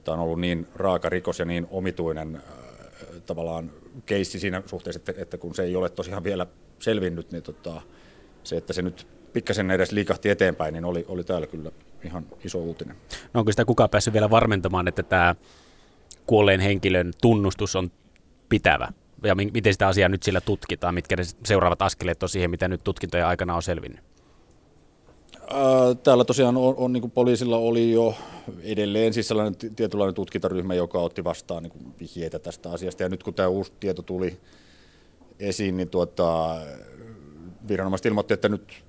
tämä 0.04 0.16
on 0.16 0.24
ollut 0.24 0.40
niin 0.40 0.68
raaka 0.76 1.10
rikos 1.10 1.40
ja 1.40 1.46
niin 1.46 1.68
omituinen 1.72 2.36
äh, 2.36 2.42
tavallaan 3.26 3.72
keissi 4.06 4.40
siinä 4.40 4.64
suhteessa, 4.66 5.00
että, 5.00 5.22
että 5.22 5.38
kun 5.38 5.56
se 5.56 5.64
ei 5.64 5.76
ole 5.76 5.90
tosiaan 5.90 6.24
vielä 6.24 6.48
selvinnyt, 6.80 7.32
niin 7.32 7.44
tota, 7.44 7.82
se, 8.46 8.58
että 8.58 8.74
se 8.74 8.82
nyt 8.82 9.08
pikkasen 9.34 9.72
edes 9.72 9.92
liikahti 9.92 10.30
eteenpäin, 10.30 10.74
niin 10.74 10.86
oli, 10.86 11.06
oli 11.08 11.24
täällä 11.24 11.48
kyllä 11.48 11.72
ihan 12.04 12.26
iso 12.44 12.58
uutinen. 12.58 12.96
No 13.34 13.40
onko 13.40 13.52
sitä 13.52 13.66
kukaan 13.66 13.90
päässyt 13.90 14.14
vielä 14.14 14.30
varmentamaan, 14.30 14.88
että 14.88 15.04
tämä 15.04 15.36
kuolleen 16.26 16.60
henkilön 16.60 17.14
tunnustus 17.22 17.76
on 17.76 17.92
pitävä? 18.50 18.88
Ja 19.24 19.36
miten 19.36 19.74
sitä 19.74 19.88
asiaa 19.88 20.10
nyt 20.10 20.24
sillä 20.24 20.42
tutkitaan? 20.42 20.94
Mitkä 20.94 21.16
ne 21.16 21.24
seuraavat 21.46 21.82
askeleet 21.82 22.24
on 22.24 22.30
siihen, 22.30 22.50
mitä 22.50 22.68
nyt 22.68 22.84
tutkintojen 22.84 23.26
aikana 23.26 23.56
on 23.56 23.64
selvinnyt? 23.64 24.00
Täällä 26.04 26.26
tosiaan 26.26 26.58
on, 26.58 26.76
on 26.78 26.94
niin 26.94 27.12
poliisilla 27.12 27.58
oli 27.58 27.92
jo 27.92 28.16
edelleen 28.64 29.14
siis 29.14 29.28
sellainen 29.28 29.56
tietynlainen 29.76 30.16
tutkintaryhmä, 30.16 30.74
joka 30.74 31.00
otti 31.00 31.24
vastaan 31.24 31.64
niin 31.64 31.94
vihjeitä 32.00 32.40
tästä 32.40 32.72
asiasta. 32.72 33.04
Ja 33.04 33.10
nyt 33.10 33.24
kun 33.24 33.34
tämä 33.34 33.48
uusi 33.48 33.74
tieto 33.80 34.02
tuli 34.02 34.38
esiin, 35.40 35.78
niin 35.78 35.90
tuota, 35.90 36.56
viranomaiset 37.68 38.06
ilmoitti, 38.06 38.34
että 38.34 38.50
nyt 38.50 38.84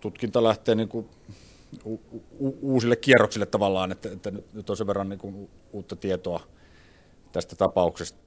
tutkinta 0.00 0.44
lähtee 0.44 0.74
niin 0.74 0.88
kuin 0.88 1.08
u- 1.84 2.22
u- 2.38 2.58
uusille 2.62 2.96
kierroksille 2.96 3.46
tavallaan, 3.46 3.92
että, 3.92 4.08
että 4.12 4.32
nyt 4.52 4.70
on 4.70 4.76
sen 4.76 4.86
verran 4.86 5.08
niin 5.08 5.18
kuin 5.18 5.50
uutta 5.72 5.96
tietoa 5.96 6.40
tästä 7.32 7.56
tapauksesta, 7.56 8.18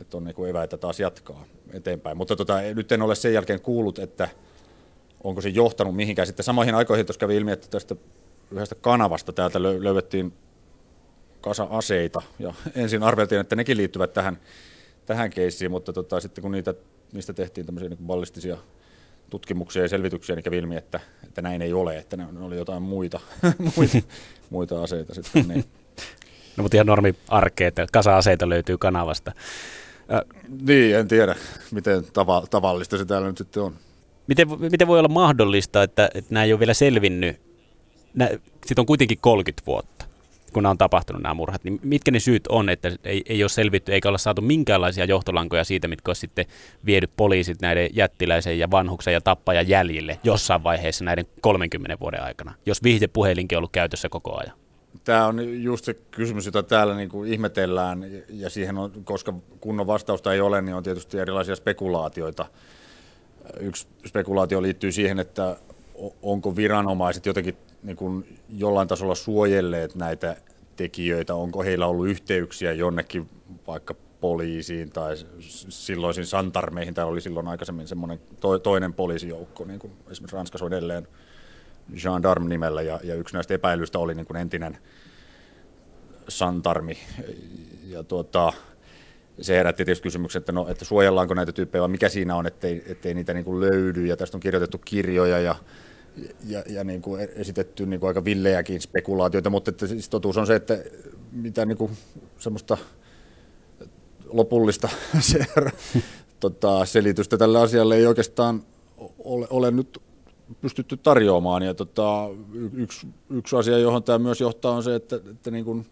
että 0.00 0.16
on 0.16 0.24
niin 0.24 0.34
kuin 0.34 0.50
eväitä 0.50 0.76
taas 0.76 1.00
jatkaa 1.00 1.44
eteenpäin. 1.72 2.16
Mutta 2.16 2.36
tota, 2.36 2.60
nyt 2.74 2.92
en 2.92 3.02
ole 3.02 3.14
sen 3.14 3.32
jälkeen 3.32 3.60
kuullut, 3.60 3.98
että 3.98 4.28
onko 5.24 5.40
se 5.40 5.48
johtanut 5.48 5.96
mihinkään. 5.96 6.26
Sitten 6.26 6.44
samoihin 6.44 6.74
aikoihin 6.74 7.06
tuossa 7.06 7.20
kävi 7.20 7.36
ilmi, 7.36 7.52
että 7.52 7.68
tästä 7.68 7.96
yhdestä 8.50 8.74
kanavasta 8.74 9.32
täältä 9.32 9.62
löydettiin 9.62 10.32
kasa 11.40 11.66
aseita. 11.70 12.22
Ja 12.38 12.54
ensin 12.74 13.02
arveltiin, 13.02 13.40
että 13.40 13.56
nekin 13.56 13.76
liittyvät 13.76 14.12
tähän, 14.12 14.38
tähän 15.06 15.30
keissiin, 15.30 15.70
mutta 15.70 15.92
tota, 15.92 16.20
sitten 16.20 16.42
kun 16.42 16.52
niitä, 16.52 16.74
niistä 17.12 17.32
tehtiin 17.32 17.66
tämmöisiä 17.66 17.88
niin 17.88 18.06
ballistisia 18.06 18.58
tutkimuksia 19.30 19.82
ja 19.82 19.88
selvityksiä, 19.88 20.36
niin 20.36 20.44
kävi 20.44 20.58
ilmi, 20.58 20.76
että, 20.76 21.00
että 21.24 21.42
näin 21.42 21.62
ei 21.62 21.72
ole, 21.72 21.98
että 21.98 22.16
ne, 22.16 22.26
ne 22.32 22.44
oli 22.44 22.56
jotain 22.56 22.82
muita, 22.82 23.20
muita, 23.76 23.98
muita 24.50 24.82
aseita 24.82 25.14
sitten. 25.14 25.48
Niin. 25.48 25.64
No 26.56 26.62
mutta 26.62 26.76
ihan 26.76 26.86
normi 26.86 27.14
arkea, 27.28 27.68
että 27.68 27.86
kasa-aseita 27.92 28.48
löytyy 28.48 28.78
kanavasta. 28.78 29.32
Äh, 30.12 30.20
niin, 30.66 30.96
en 30.96 31.08
tiedä, 31.08 31.36
miten 31.70 32.04
tava, 32.12 32.44
tavallista 32.50 32.98
se 32.98 33.04
täällä 33.04 33.28
nyt 33.28 33.38
sitten 33.38 33.62
on. 33.62 33.74
Miten, 34.26 34.48
miten 34.58 34.88
voi 34.88 34.98
olla 34.98 35.08
mahdollista, 35.08 35.82
että, 35.82 36.10
että 36.14 36.34
nämä 36.34 36.44
ei 36.44 36.52
ole 36.52 36.60
vielä 36.60 36.74
selvinnyt? 36.74 37.40
Sitten 38.66 38.82
on 38.82 38.86
kuitenkin 38.86 39.18
30 39.20 39.66
vuotta 39.66 39.93
kun 40.54 40.62
nämä 40.62 40.70
on 40.70 40.78
tapahtunut 40.78 41.22
nämä 41.22 41.34
murhat, 41.34 41.64
niin 41.64 41.80
mitkä 41.82 42.10
ne 42.10 42.20
syyt 42.20 42.46
on, 42.46 42.68
että 42.68 42.90
ei, 43.04 43.22
ei 43.26 43.42
ole 43.42 43.48
selvitty 43.48 43.92
eikä 43.92 44.08
olla 44.08 44.18
saatu 44.18 44.42
minkäänlaisia 44.42 45.04
johtolankoja 45.04 45.64
siitä, 45.64 45.88
mitkä 45.88 46.10
olisi 46.10 46.20
sitten 46.20 46.46
viedy 46.86 47.06
poliisit 47.16 47.60
näiden 47.62 47.90
jättiläisen 47.92 48.58
ja 48.58 48.70
vanhuksen 48.70 49.14
ja 49.14 49.20
tappajan 49.20 49.68
jäljille 49.68 50.18
jossain 50.24 50.62
vaiheessa 50.62 51.04
näiden 51.04 51.26
30 51.40 51.96
vuoden 52.00 52.22
aikana, 52.22 52.54
jos 52.66 52.82
vihjepuhelinkin 52.82 53.56
on 53.56 53.60
ollut 53.60 53.72
käytössä 53.72 54.08
koko 54.08 54.38
ajan? 54.38 54.56
Tämä 55.04 55.26
on 55.26 55.62
just 55.62 55.84
se 55.84 55.94
kysymys, 55.94 56.46
jota 56.46 56.62
täällä 56.62 56.96
niin 56.96 57.08
kuin 57.08 57.32
ihmetellään, 57.32 58.06
ja 58.28 58.50
siihen 58.50 58.78
on, 58.78 58.92
koska 59.04 59.34
kunnon 59.60 59.86
vastausta 59.86 60.32
ei 60.32 60.40
ole, 60.40 60.62
niin 60.62 60.74
on 60.74 60.82
tietysti 60.82 61.18
erilaisia 61.18 61.56
spekulaatioita. 61.56 62.46
Yksi 63.60 63.86
spekulaatio 64.06 64.62
liittyy 64.62 64.92
siihen, 64.92 65.18
että 65.18 65.56
onko 66.22 66.56
viranomaiset 66.56 67.26
jotenkin 67.26 67.56
niin 67.82 67.96
kuin 67.96 68.38
jollain 68.48 68.88
tasolla 68.88 69.14
suojelleet 69.14 69.94
näitä 69.94 70.36
tekijöitä, 70.76 71.34
onko 71.34 71.62
heillä 71.62 71.86
ollut 71.86 72.08
yhteyksiä 72.08 72.72
jonnekin 72.72 73.28
vaikka 73.66 73.94
poliisiin 74.20 74.90
tai 74.90 75.16
silloisiin 75.68 76.26
santarmeihin, 76.26 76.94
tai 76.94 77.04
oli 77.04 77.20
silloin 77.20 77.48
aikaisemmin 77.48 77.88
semmoinen 77.88 78.20
to, 78.40 78.58
toinen 78.58 78.94
poliisijoukko, 78.94 79.64
niin 79.64 79.78
kuin 79.78 79.92
esimerkiksi 80.10 80.36
Ranskassa 80.36 80.64
on 80.64 80.72
edelleen 80.72 81.08
gendarme 82.02 82.48
nimellä, 82.48 82.82
ja, 82.82 83.00
ja 83.02 83.14
yksi 83.14 83.34
näistä 83.34 83.54
epäilyistä 83.54 83.98
oli 83.98 84.14
niin 84.14 84.26
kuin 84.26 84.36
entinen 84.36 84.78
santarmi, 86.28 86.98
ja 87.86 88.02
tuota, 88.02 88.52
se 89.40 89.56
herätti 89.56 89.84
tietysti 89.84 90.02
kysymyksen, 90.02 90.40
että, 90.40 90.52
no, 90.52 90.68
että 90.68 90.84
suojellaanko 90.84 91.34
näitä 91.34 91.52
tyyppejä, 91.52 91.80
vai 91.80 91.88
mikä 91.88 92.08
siinä 92.08 92.36
on, 92.36 92.46
ettei, 92.46 92.82
ettei 92.86 93.14
niitä 93.14 93.34
niin 93.34 93.44
kuin 93.44 93.60
löydy, 93.60 94.06
ja 94.06 94.16
tästä 94.16 94.36
on 94.36 94.40
kirjoitettu 94.40 94.78
kirjoja, 94.78 95.38
ja 95.38 95.54
ja, 96.48 96.62
ja 96.68 96.84
niin 96.84 97.02
kuin 97.02 97.28
esitetty 97.36 97.86
niin 97.86 98.00
kuin 98.00 98.08
aika 98.08 98.24
villejäkin 98.24 98.80
spekulaatioita, 98.80 99.50
mutta 99.50 99.70
että 99.70 99.86
siis 99.86 100.08
totuus 100.08 100.36
on 100.36 100.46
se, 100.46 100.54
että 100.54 100.78
mitä 101.32 101.66
niin 101.66 101.78
kuin 101.78 101.92
semmoista 102.38 102.78
lopullista 104.26 104.88
se, 105.20 105.46
tota, 106.40 106.84
selitystä 106.84 107.38
tälle 107.38 107.60
asialle 107.60 107.96
ei 107.96 108.06
oikeastaan 108.06 108.62
ole, 109.18 109.46
ole 109.50 109.70
nyt 109.70 110.02
pystytty 110.60 110.96
tarjoamaan. 110.96 111.62
Ja 111.62 111.74
tota, 111.74 112.28
yksi, 112.72 113.06
yksi 113.30 113.56
asia, 113.56 113.78
johon 113.78 114.02
tämä 114.02 114.18
myös 114.18 114.40
johtaa, 114.40 114.72
on 114.72 114.82
se, 114.82 114.94
että, 114.94 115.16
että 115.16 115.50
niin 115.50 115.64
kuin 115.64 115.86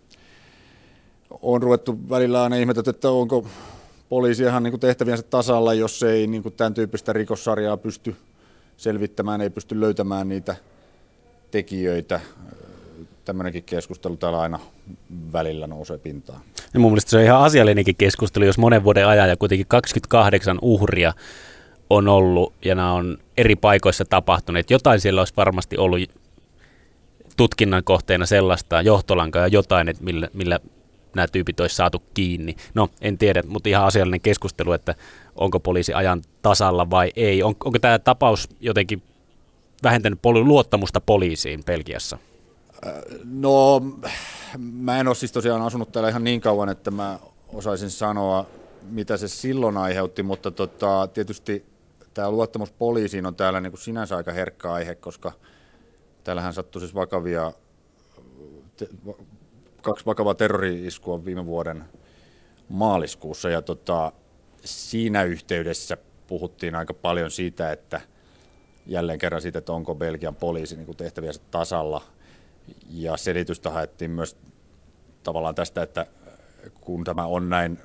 on 1.43 1.62
ruvettu 1.62 1.99
välillä 2.11 2.43
aina 2.43 2.57
ihmetet, 2.57 2.89
että 2.89 3.11
onko 3.11 3.47
poliisi 4.09 4.43
ihan 4.43 4.62
niin 4.62 4.81
tehtäviensä 4.81 5.23
tasalla, 5.23 5.75
jos 5.75 6.03
ei 6.03 6.27
niin 6.27 6.43
kuin 6.43 6.55
tämän 6.55 6.75
tyyppistä 6.75 7.12
rikossarjaa 7.12 7.77
pysty 7.77 8.17
selvittämään, 8.77 9.41
ei 9.41 9.51
pysty 9.51 9.81
löytämään 9.81 10.29
niitä 10.29 10.57
tekijöitä. 11.51 12.21
Tämmöinenkin 13.25 13.62
keskustelu 13.62 14.17
täällä 14.17 14.41
aina 14.41 14.59
välillä 15.33 15.67
nousee 15.67 15.99
pintaan. 15.99 16.41
Ja 16.75 16.81
mun 16.81 16.93
mielestä 16.93 17.11
se 17.11 17.17
on 17.17 17.23
ihan 17.23 17.43
asiallinenkin 17.43 17.97
keskustelu, 17.97 18.45
jos 18.45 18.59
monen 18.59 18.85
vuoden 18.85 19.07
ajan 19.07 19.29
ja 19.29 19.37
kuitenkin 19.37 19.67
28 19.67 20.59
uhria 20.62 21.12
on 21.91 22.09
ollut 22.09 22.53
ja 22.65 22.75
nämä 22.75 22.93
on 22.93 23.19
eri 23.37 23.57
paikoissa 23.57 24.05
tapahtuneet. 24.05 24.71
Jotain 24.71 25.01
siellä 25.01 25.21
olisi 25.21 25.35
varmasti 25.37 25.79
ollut 25.79 26.01
tutkinnan 27.37 27.85
kohteena 27.85 28.27
sellaista 28.27 28.83
johtolankaa 28.83 29.43
ja 29.43 29.49
jotain, 29.49 29.89
että 29.89 30.05
millä, 30.05 30.29
millä 30.33 30.61
nämä 31.14 31.28
tyypit 31.28 31.61
olisi 31.61 31.76
saatu 31.76 32.02
kiinni. 32.14 32.57
No, 32.75 32.88
en 33.00 33.19
tiedä, 33.19 33.42
mutta 33.47 33.69
ihan 33.69 33.85
asiallinen 33.85 34.21
keskustelu, 34.21 34.73
että 34.73 34.95
onko 35.35 35.61
poliisi 35.61 35.95
ajan 35.95 36.23
tasalla 36.42 36.90
vai 36.90 37.12
ei. 37.16 37.42
On, 37.42 37.54
onko 37.64 37.78
tämä 37.78 37.99
tapaus 37.99 38.49
jotenkin 38.61 39.02
vähentänyt 39.83 40.19
poli- 40.19 40.45
luottamusta 40.45 41.00
poliisiin 41.00 41.64
Belgiassa? 41.64 42.19
Äh, 42.87 42.92
no, 43.25 43.83
mä 44.59 45.00
en 45.00 45.09
ole 45.09 45.14
siis 45.14 45.33
tosiaan 45.33 45.62
asunut 45.62 45.92
täällä 45.92 46.09
ihan 46.09 46.25
niin 46.25 46.40
kauan, 46.40 46.69
että 46.69 46.90
mä 46.90 47.19
osaisin 47.49 47.90
sanoa, 47.90 48.47
mitä 48.83 49.16
se 49.16 49.28
silloin 49.28 49.76
aiheutti, 49.76 50.23
mutta 50.23 50.50
tota, 50.50 51.09
tietysti 51.14 51.66
tämä 52.14 52.31
luottamus 52.31 52.73
poliisiin 52.73 53.26
on 53.26 53.35
täällä 53.35 53.61
niin 53.61 53.73
kuin 53.73 53.81
sinänsä 53.81 54.16
aika 54.16 54.33
herkkä 54.33 54.73
aihe, 54.73 54.95
koska 54.95 55.33
täällähän 56.25 56.54
sattui 56.54 56.81
siis 56.81 56.95
vakavia, 56.95 57.52
kaksi 59.83 60.07
vakavaa 60.07 60.35
terrori-iskua 60.35 61.25
viime 61.25 61.47
vuoden 61.47 61.85
maaliskuussa, 62.69 63.51
ja 63.51 63.62
tota, 63.62 64.12
siinä 64.65 65.23
yhteydessä 65.23 65.97
puhuttiin 66.27 66.75
aika 66.75 66.95
paljon 66.95 67.31
siitä, 67.31 67.73
että 67.73 68.01
jälleen 68.87 69.19
kerran 69.19 69.43
siitä, 69.43 69.59
että 69.59 69.73
onko 69.73 69.95
Belgian 69.95 70.35
poliisi 70.35 70.77
niin 70.77 70.97
tehtäviänsä 70.97 71.41
tasalla. 71.51 72.03
Ja 72.91 73.17
selitystä 73.17 73.71
haettiin 73.71 74.11
myös 74.11 74.37
tavallaan 75.23 75.55
tästä, 75.55 75.83
että 75.83 76.07
kun 76.81 77.05
tämä 77.05 77.27
on 77.27 77.51
näin 77.51 77.79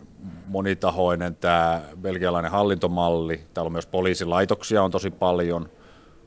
monitahoinen 0.48 1.36
tämä 1.36 1.82
belgialainen 2.02 2.52
hallintomalli, 2.52 3.42
täällä 3.54 3.68
on 3.68 3.72
myös 3.72 3.86
poliisilaitoksia 3.86 4.84
on 4.84 4.92
tosi 4.92 5.12
paljon. 5.12 5.70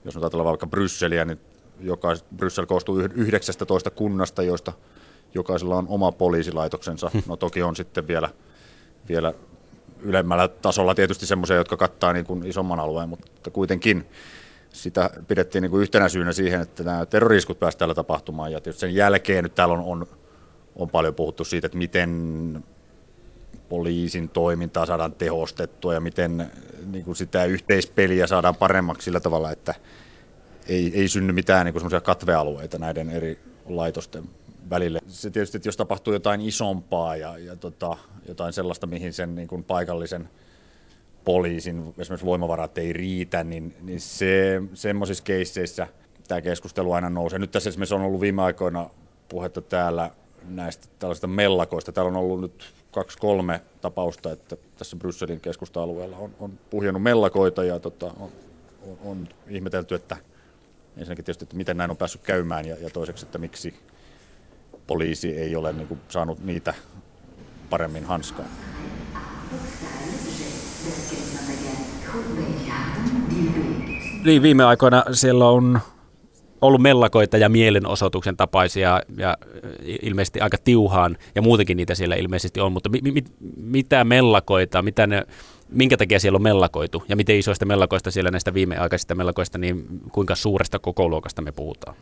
Jos 0.04 0.14
nyt 0.14 0.24
ajatellaan 0.24 0.48
vaikka 0.48 0.66
Brysseliä, 0.66 1.24
niin 1.24 1.40
joka, 1.80 2.08
Bryssel 2.36 2.66
koostuu 2.66 2.98
19 2.98 3.90
kunnasta, 3.90 4.42
joista 4.42 4.72
jokaisella 5.34 5.76
on 5.76 5.86
oma 5.88 6.12
poliisilaitoksensa. 6.12 7.10
No 7.28 7.36
toki 7.36 7.62
on 7.62 7.76
sitten 7.76 8.08
vielä, 8.08 8.28
vielä 9.08 9.34
ylemmällä 10.02 10.48
tasolla 10.48 10.94
tietysti 10.94 11.26
semmoisia, 11.26 11.56
jotka 11.56 11.76
kattaa 11.76 12.12
niin 12.12 12.24
kuin 12.24 12.46
isomman 12.46 12.80
alueen, 12.80 13.08
mutta 13.08 13.50
kuitenkin. 13.50 14.06
sitä 14.72 15.10
pidettiin 15.28 15.62
niin 15.62 15.70
kuin 15.70 15.82
yhtenä 15.82 16.08
syynä 16.08 16.32
siihen, 16.32 16.60
että 16.60 16.82
nämä 16.82 17.06
terroriskut 17.06 17.58
pääsivät 17.58 17.78
täällä 17.78 17.94
tapahtumaan. 17.94 18.52
Ja 18.52 18.60
sen 18.70 18.94
jälkeen 18.94 19.44
nyt 19.44 19.54
täällä 19.54 19.74
on, 19.74 19.80
on, 19.84 20.06
on 20.76 20.90
paljon 20.90 21.14
puhuttu 21.14 21.44
siitä, 21.44 21.66
että 21.66 21.78
miten 21.78 22.64
poliisin 23.68 24.28
toimintaa 24.28 24.86
saadaan 24.86 25.12
tehostettua 25.12 25.94
ja 25.94 26.00
miten 26.00 26.50
niin 26.90 27.04
kuin 27.04 27.16
sitä 27.16 27.44
yhteispeliä 27.44 28.26
saadaan 28.26 28.56
paremmaksi 28.56 29.04
sillä 29.04 29.20
tavalla, 29.20 29.52
että 29.52 29.74
ei, 30.68 30.92
ei 30.94 31.08
synny 31.08 31.32
mitään 31.32 31.66
niin 31.66 31.74
kuin 31.74 32.02
katvealueita 32.02 32.78
näiden 32.78 33.10
eri 33.10 33.38
laitosten 33.68 34.24
välille. 34.70 34.98
Se 35.06 35.30
tietysti, 35.30 35.56
että 35.56 35.68
jos 35.68 35.76
tapahtuu 35.76 36.12
jotain 36.12 36.40
isompaa 36.40 37.16
ja, 37.16 37.38
ja 37.38 37.56
tota, 37.56 37.96
jotain 38.28 38.52
sellaista, 38.52 38.86
mihin 38.86 39.12
sen 39.12 39.34
niin 39.34 39.48
kuin 39.48 39.64
paikallisen 39.64 40.28
poliisin 41.24 41.94
esimerkiksi 41.98 42.26
voimavarat 42.26 42.78
ei 42.78 42.92
riitä, 42.92 43.44
niin, 43.44 43.76
niin 43.80 44.00
se, 44.00 44.62
semmoisissa 44.74 45.24
keisseissä 45.24 45.86
tämä 46.28 46.40
keskustelu 46.40 46.92
aina 46.92 47.10
nousee. 47.10 47.38
Nyt 47.38 47.50
tässä 47.50 47.68
esimerkiksi 47.68 47.94
on 47.94 48.02
ollut 48.02 48.20
viime 48.20 48.42
aikoina 48.42 48.90
puhetta 49.28 49.60
täällä 49.60 50.10
näistä 50.48 50.88
tällaisista 50.98 51.26
mellakoista. 51.26 51.92
Täällä 51.92 52.08
on 52.08 52.16
ollut 52.16 52.40
nyt 52.40 52.74
kaksi-kolme 52.92 53.60
tapausta, 53.80 54.32
että 54.32 54.56
tässä 54.76 54.96
Brysselin 54.96 55.40
keskusta-alueella 55.40 56.16
on, 56.16 56.30
on 56.40 56.58
puhjennut 56.70 57.02
mellakoita 57.02 57.64
ja 57.64 57.78
tota, 57.78 58.06
on, 58.06 58.30
on, 58.82 58.98
on 59.04 59.28
ihmetelty, 59.48 59.94
että 59.94 60.16
ensinnäkin 60.96 61.24
tietysti, 61.24 61.44
että 61.44 61.56
miten 61.56 61.76
näin 61.76 61.90
on 61.90 61.96
päässyt 61.96 62.22
käymään 62.22 62.66
ja, 62.66 62.76
ja 62.80 62.90
toiseksi, 62.90 63.26
että 63.26 63.38
miksi 63.38 63.74
poliisi 64.86 65.28
ei 65.36 65.56
ole 65.56 65.72
niin 65.72 65.88
kuin, 65.88 66.00
saanut 66.08 66.44
niitä 66.44 66.74
paremmin 67.70 68.04
hanskaan. 68.04 68.48
Niin, 74.24 74.42
viime 74.42 74.64
aikoina 74.64 75.04
siellä 75.12 75.48
on 75.48 75.80
ollut 76.60 76.80
mellakoita 76.82 77.36
ja 77.36 77.48
mielenosoituksen 77.48 78.36
tapaisia 78.36 79.00
ja 79.16 79.36
ilmeisesti 80.02 80.40
aika 80.40 80.56
tiuhaan 80.64 81.16
ja 81.34 81.42
muutenkin 81.42 81.76
niitä 81.76 81.94
siellä 81.94 82.16
ilmeisesti 82.16 82.60
on, 82.60 82.72
mutta 82.72 82.88
mi- 82.88 83.00
mi- 83.12 83.24
mitä 83.56 84.04
mellakoita, 84.04 84.82
mitä 84.82 85.06
ne, 85.06 85.22
minkä 85.68 85.96
takia 85.96 86.20
siellä 86.20 86.36
on 86.36 86.42
mellakoitu 86.42 87.04
ja 87.08 87.16
miten 87.16 87.38
isoista 87.38 87.66
mellakoista 87.66 88.10
siellä 88.10 88.30
näistä 88.30 88.54
viimeaikaisista 88.54 89.14
mellakoista, 89.14 89.58
niin 89.58 89.86
kuinka 90.12 90.34
suuresta 90.34 90.78
kokoluokasta 90.78 91.42
me 91.42 91.52
puhutaan? 91.52 91.96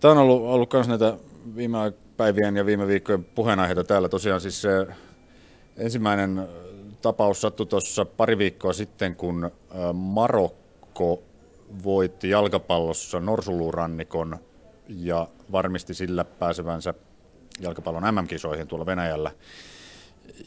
Tämä 0.00 0.12
on 0.12 0.18
ollut, 0.18 0.42
ollut 0.42 0.72
myös 0.72 0.88
näitä 0.88 1.16
viime 1.56 1.78
päivien 2.16 2.56
ja 2.56 2.66
viime 2.66 2.86
viikkojen 2.86 3.24
puheenaiheita 3.24 3.84
täällä. 3.84 4.08
Tosiaan 4.08 4.40
siis 4.40 4.62
se 4.62 4.86
ensimmäinen 5.76 6.48
tapaus 7.02 7.40
sattui 7.40 7.66
tuossa 7.66 8.04
pari 8.04 8.38
viikkoa 8.38 8.72
sitten, 8.72 9.16
kun 9.16 9.50
Marokko 9.92 11.22
voitti 11.84 12.30
jalkapallossa 12.30 13.20
Norsulurannikon 13.20 14.38
ja 14.88 15.28
varmisti 15.52 15.94
sillä 15.94 16.24
pääsevänsä 16.24 16.94
jalkapallon 17.60 18.14
MM-kisoihin 18.14 18.68
tuolla 18.68 18.86
Venäjällä. 18.86 19.30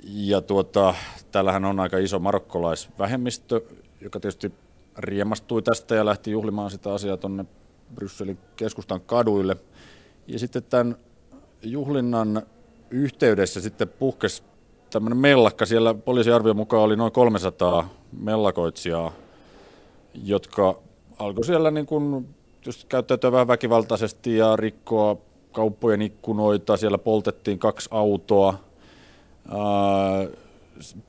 Ja 0.04 0.42
tuota, 0.42 0.94
täällähän 1.32 1.66
on 1.66 1.80
aika 1.80 1.98
iso 1.98 2.20
marokkolaisvähemmistö, 2.20 3.62
joka 4.02 4.20
tietysti 4.20 4.54
riemastui 4.98 5.62
tästä 5.62 5.96
ja 5.96 6.06
lähti 6.06 6.32
juhlimaan 6.32 6.72
sitä 6.72 6.94
asiaa 6.94 7.18
tuonne 7.18 7.46
Brysselin 7.96 8.38
keskustan 8.56 9.02
kaduille. 9.02 9.58
Ja 10.28 10.40
sitten 10.40 10.64
tämän 10.64 10.96
juhlinnan 11.64 12.44
yhteydessä 12.92 13.62
sitten 13.62 13.90
puhkesi 13.90 14.44
tämmöinen 14.90 15.18
mellakka. 15.18 15.66
Siellä 15.66 15.94
poliisiarvion 15.94 16.56
mukaan 16.56 16.84
oli 16.84 16.96
noin 16.96 17.12
300 17.12 17.90
mellakoitsijaa, 18.20 19.12
jotka 20.24 20.80
alkoi 21.20 21.46
siellä 21.46 21.72
niin 21.72 21.86
kuin 21.86 22.28
just 22.66 22.84
käyttäytyä 22.84 23.32
vähän 23.32 23.48
väkivaltaisesti 23.48 24.38
ja 24.38 24.56
rikkoa 24.56 25.18
kauppojen 25.52 26.02
ikkunoita. 26.02 26.78
Siellä 26.78 26.98
poltettiin 26.98 27.60
kaksi 27.60 27.90
autoa. 27.92 28.54
Ää, 29.50 30.28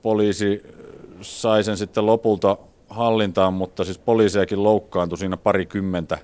poliisi 0.03 0.63
sai 1.21 1.65
sen 1.65 1.77
sitten 1.77 2.07
lopulta 2.07 2.57
hallintaan, 2.89 3.55
mutta 3.55 3.85
siis 3.85 3.99
poliisiakin 3.99 4.63
loukkaantui 4.63 5.19
siinä 5.19 5.37
parikymmentä. 5.37 6.19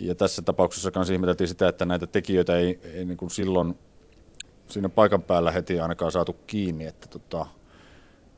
Ja 0.00 0.14
tässä 0.14 0.42
tapauksessa 0.42 0.90
kanssa 0.90 1.12
ihmeteltiin 1.12 1.48
sitä, 1.48 1.68
että 1.68 1.84
näitä 1.84 2.06
tekijöitä 2.06 2.56
ei, 2.56 2.80
ei 2.94 3.04
niin 3.04 3.16
kuin 3.16 3.30
silloin 3.30 3.78
siinä 4.68 4.88
paikan 4.88 5.22
päällä 5.22 5.50
heti 5.50 5.80
ainakaan 5.80 6.12
saatu 6.12 6.36
kiinni, 6.46 6.86
että 6.86 7.08
tota, 7.08 7.46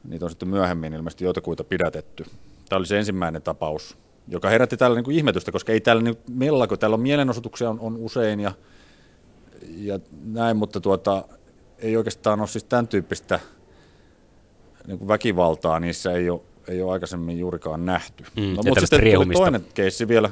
niitä 0.04 0.24
on 0.24 0.30
sitten 0.30 0.48
myöhemmin 0.48 0.92
ilmeisesti 0.92 1.24
joitakuita 1.24 1.64
pidätetty. 1.64 2.24
Tämä 2.68 2.78
oli 2.78 2.86
se 2.86 2.98
ensimmäinen 2.98 3.42
tapaus, 3.42 3.98
joka 4.28 4.48
herätti 4.48 4.76
täällä 4.76 4.94
niin 4.94 5.04
kuin 5.04 5.16
ihmetystä, 5.16 5.52
koska 5.52 5.72
ei 5.72 5.80
täällä 5.80 6.02
niin 6.02 6.18
mellako, 6.30 6.76
täällä 6.76 6.94
on 6.94 7.00
mielenosoituksia 7.00 7.70
on, 7.70 7.80
on 7.80 7.96
usein 7.96 8.40
ja, 8.40 8.52
ja 9.76 10.00
näin, 10.24 10.56
mutta 10.56 10.80
tuota, 10.80 11.24
ei 11.78 11.96
oikeastaan 11.96 12.40
ole 12.40 12.48
siis 12.48 12.64
tämän 12.64 12.88
tyyppistä 12.88 13.40
niin 14.86 14.98
kuin 14.98 15.08
väkivaltaa, 15.08 15.80
niissä 15.80 16.12
ei 16.12 16.30
ole, 16.30 16.40
ei 16.68 16.82
ole 16.82 16.92
aikaisemmin 16.92 17.38
juurikaan 17.38 17.86
nähty. 17.86 18.24
Mm, 18.36 18.42
no, 18.42 18.62
mutta 18.66 18.80
sitten 18.80 19.14
tuli 19.14 19.34
toinen 19.34 19.64
keissi 19.74 20.08
vielä, 20.08 20.30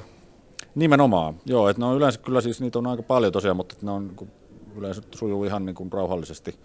nimenomaan, 0.77 1.35
joo, 1.45 1.69
että 1.69 1.83
ne 1.83 1.87
on 1.87 1.97
yleensä 1.97 2.21
kyllä 2.21 2.41
siis 2.41 2.61
niitä 2.61 2.79
on 2.79 2.87
aika 2.87 3.03
paljon 3.03 3.33
tosiaan, 3.33 3.57
mutta 3.57 3.77
ne 3.83 3.91
on 3.91 4.07
niin 4.07 4.31
yleensä 4.77 5.03
sujuu 5.15 5.45
ihan 5.45 5.67
niin 5.67 5.75
kuin 5.75 5.93
rauhallisesti 5.93 6.59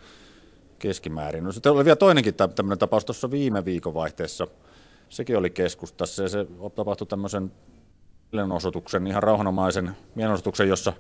keskimäärin. 0.80 1.44
No 1.44 1.52
sitten 1.52 1.72
oli 1.72 1.86
vielä 1.86 1.96
toinenkin 1.96 2.34
tämmöinen 2.34 2.78
tapaus 2.78 3.06
tuossa 3.06 3.32
viime 3.32 3.66
viikon 3.66 3.94
vaihteessa. 3.94 4.48
Sekin 5.10 5.38
oli 5.38 5.50
keskustassa 5.50 6.24
ja 6.24 6.30
se 6.30 6.48
tapahtui 6.76 7.08
tämmöisen 7.08 7.52
mielenosoituksen, 8.32 9.08
ihan 9.08 9.24
rauhanomaisen 9.24 9.92
mielenosoituksen, 10.16 10.68
jossa 10.68 10.94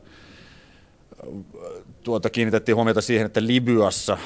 tuota, 2.03 2.29
kiinnitettiin 2.29 2.75
huomiota 2.75 3.01
siihen, 3.01 3.25
että 3.25 3.47
Libyassa 3.47 4.17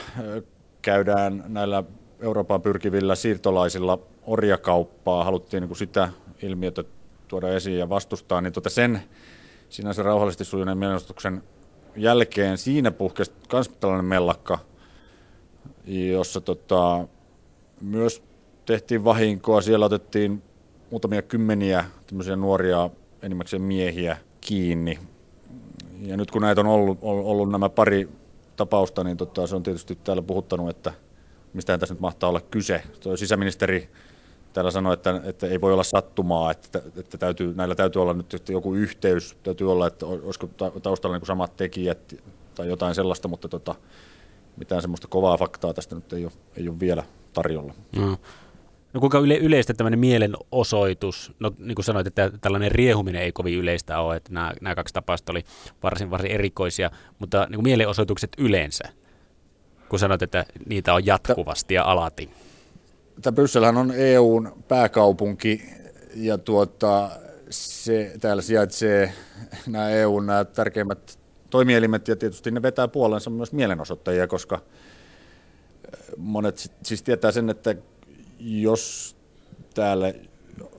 käydään 0.81 1.43
näillä 1.47 1.83
Euroopan 2.19 2.61
pyrkivillä 2.61 3.15
siirtolaisilla 3.15 3.99
orjakauppaa. 4.23 5.23
Haluttiin 5.23 5.61
niin 5.61 5.69
kuin 5.69 5.77
sitä 5.77 6.09
ilmiötä 6.41 6.83
tuoda 7.27 7.49
esiin 7.49 7.79
ja 7.79 7.89
vastustaa, 7.89 8.41
niin 8.41 8.53
tuota 8.53 8.69
sen 8.69 9.01
sinänsä 9.69 10.03
rauhallisesti 10.03 10.45
sujuneen 10.45 10.77
mielenosoituksen 10.77 11.43
jälkeen 11.95 12.57
siinä 12.57 12.91
puhkesi 12.91 13.31
myös 13.53 13.69
tällainen 13.69 14.05
mellakka, 14.05 14.59
jossa 15.87 16.41
tota, 16.41 17.07
myös 17.81 18.23
tehtiin 18.65 19.03
vahinkoa. 19.03 19.61
Siellä 19.61 19.85
otettiin 19.85 20.43
muutamia 20.91 21.21
kymmeniä 21.21 21.85
nuoria 22.35 22.89
enimmäkseen 23.21 23.61
miehiä 23.61 24.17
kiinni. 24.41 24.99
Ja 26.01 26.17
nyt 26.17 26.31
kun 26.31 26.41
näitä 26.41 26.61
on 26.61 26.67
ollut, 26.67 26.97
ollut 27.01 27.51
nämä 27.51 27.69
pari 27.69 28.09
tapausta, 28.55 29.03
niin 29.03 29.17
tota, 29.17 29.47
se 29.47 29.55
on 29.55 29.63
tietysti 29.63 29.95
täällä 30.03 30.21
puhuttanut, 30.21 30.69
että 30.69 30.93
mistä 31.53 31.77
tässä 31.77 31.93
nyt 31.93 32.01
mahtaa 32.01 32.29
olla 32.29 32.41
kyse. 32.41 32.83
Tuo 32.99 33.17
sisäministeri 33.17 33.89
täällä 34.55 34.71
sanoi, 34.71 34.93
että, 34.93 35.21
että 35.23 35.47
ei 35.47 35.61
voi 35.61 35.73
olla 35.73 35.83
sattumaa, 35.83 36.51
että, 36.51 36.81
että 36.97 37.17
täytyy, 37.17 37.53
näillä 37.55 37.75
täytyy 37.75 38.01
olla 38.01 38.13
nyt 38.13 38.49
joku 38.49 38.75
yhteys, 38.75 39.37
täytyy 39.43 39.71
olla, 39.71 39.87
että 39.87 40.05
olisiko 40.05 40.47
taustalla 40.83 41.17
niin 41.17 41.25
samat 41.25 41.55
tekijät 41.57 42.15
tai 42.55 42.67
jotain 42.67 42.95
sellaista, 42.95 43.27
mutta 43.27 43.49
tota, 43.49 43.75
mitään 44.57 44.81
semmoista 44.81 45.07
kovaa 45.07 45.37
faktaa 45.37 45.73
tästä 45.73 45.95
nyt 45.95 46.13
ei 46.13 46.23
ole, 46.25 46.31
ei 46.57 46.69
ole 46.69 46.79
vielä 46.79 47.03
tarjolla. 47.33 47.73
No. 47.95 48.17
No 48.93 48.99
kuinka 48.99 49.19
yle, 49.19 49.37
yleistä 49.37 49.73
tämmöinen 49.73 49.99
mielenosoitus, 49.99 51.31
no 51.39 51.51
niin 51.57 51.75
kuin 51.75 51.85
sanoit, 51.85 52.07
että 52.07 52.31
tällainen 52.41 52.71
riehuminen 52.71 53.21
ei 53.21 53.31
kovin 53.31 53.59
yleistä 53.59 53.99
ole, 53.99 54.15
että 54.15 54.33
nämä, 54.33 54.53
nämä 54.61 54.75
kaksi 54.75 54.93
tapausta 54.93 55.31
oli 55.31 55.43
varsin, 55.83 56.11
varsin 56.11 56.31
erikoisia, 56.31 56.91
mutta 57.19 57.45
niin 57.49 57.55
kuin 57.55 57.63
mielenosoitukset 57.63 58.31
yleensä, 58.37 58.83
kun 59.89 59.99
sanoit, 59.99 60.21
että 60.21 60.45
niitä 60.65 60.93
on 60.93 61.05
jatkuvasti 61.05 61.73
ja 61.73 61.83
alati 61.83 62.29
tämä 63.21 63.35
Brysselhän 63.35 63.77
on 63.77 63.91
EUn 63.95 64.51
pääkaupunki 64.67 65.61
ja 66.15 66.37
tuota, 66.37 67.09
se, 67.49 68.13
täällä 68.21 68.41
sijaitsee 68.41 69.13
nämä 69.67 69.89
EUn 69.89 70.25
nämä 70.25 70.45
tärkeimmät 70.45 71.19
toimielimet 71.49 72.07
ja 72.07 72.15
tietysti 72.15 72.51
ne 72.51 72.61
vetää 72.61 72.87
puolensa 72.87 73.29
myös 73.29 73.53
mielenosoittajia, 73.53 74.27
koska 74.27 74.61
monet 76.17 76.71
siis 76.83 77.03
tietää 77.03 77.31
sen, 77.31 77.49
että 77.49 77.75
jos 78.39 79.15
täällä 79.73 80.13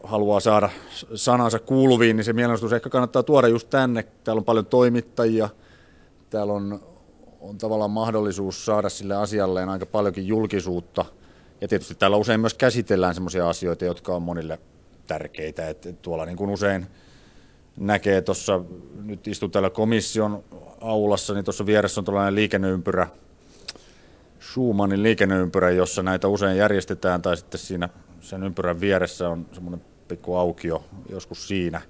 haluaa 0.03 0.41
saada 0.41 0.71
sanansa 1.15 1.59
kuuluviin, 1.59 2.17
niin 2.17 2.25
se 2.25 2.33
mielenosoitus 2.33 2.73
ehkä 2.73 2.91
kannattaa 2.91 3.23
tuoda 3.23 3.49
just 3.49 3.71
tänne. 3.71 4.03
Täällä 4.25 4.41
on 4.41 4.45
paljon 4.45 4.67
toimittajia, 4.67 5.49
täällä 6.31 6.53
on, 6.53 6.81
on 7.41 7.59
tavallaan 7.59 7.91
mahdollisuus 7.91 8.65
saada 8.65 8.89
sille 8.89 9.17
asialleen 9.17 9.69
aika 9.69 9.87
paljonkin 9.87 10.27
julkisuutta– 10.27 11.05
ja 11.61 11.69
tietysti 11.69 11.95
täällä 11.95 12.17
usein 12.17 12.41
myös 12.41 12.55
käsitellään 12.55 13.15
sellaisia 13.15 13.49
asioita, 13.49 13.85
jotka 13.85 14.15
on 14.15 14.23
monille 14.23 14.59
tärkeitä. 15.07 15.69
Että 15.69 15.93
tuolla 15.93 16.27
niin 16.27 16.37
kuin 16.37 16.51
usein 16.51 16.87
näkee 17.77 18.23
tuossa, 18.23 18.61
nyt 19.03 19.27
istun 19.27 19.51
täällä 19.51 19.71
komission 19.71 20.45
aulassa, 20.81 21.35
niin 21.35 21.45
tuossa 21.45 21.67
vieressä 21.67 22.01
on 22.01 22.05
tällainen 22.05 22.35
liikenneympyrä, 22.35 23.07
Schumannin 24.41 25.03
liikenneympyrä, 25.03 25.71
jossa 25.71 26.03
näitä 26.03 26.29
usein 26.29 26.57
järjestetään, 26.57 27.23
tai 27.23 27.37
sitten 27.37 27.61
siinä 27.61 27.89
sen 28.21 28.43
ympyrän 28.43 28.81
vieressä 28.81 29.29
on 29.29 29.47
semmoinen 29.53 29.85
pikku 30.09 30.35
aukio 30.35 30.85
joskus 31.11 31.49
siinä. 31.49 31.83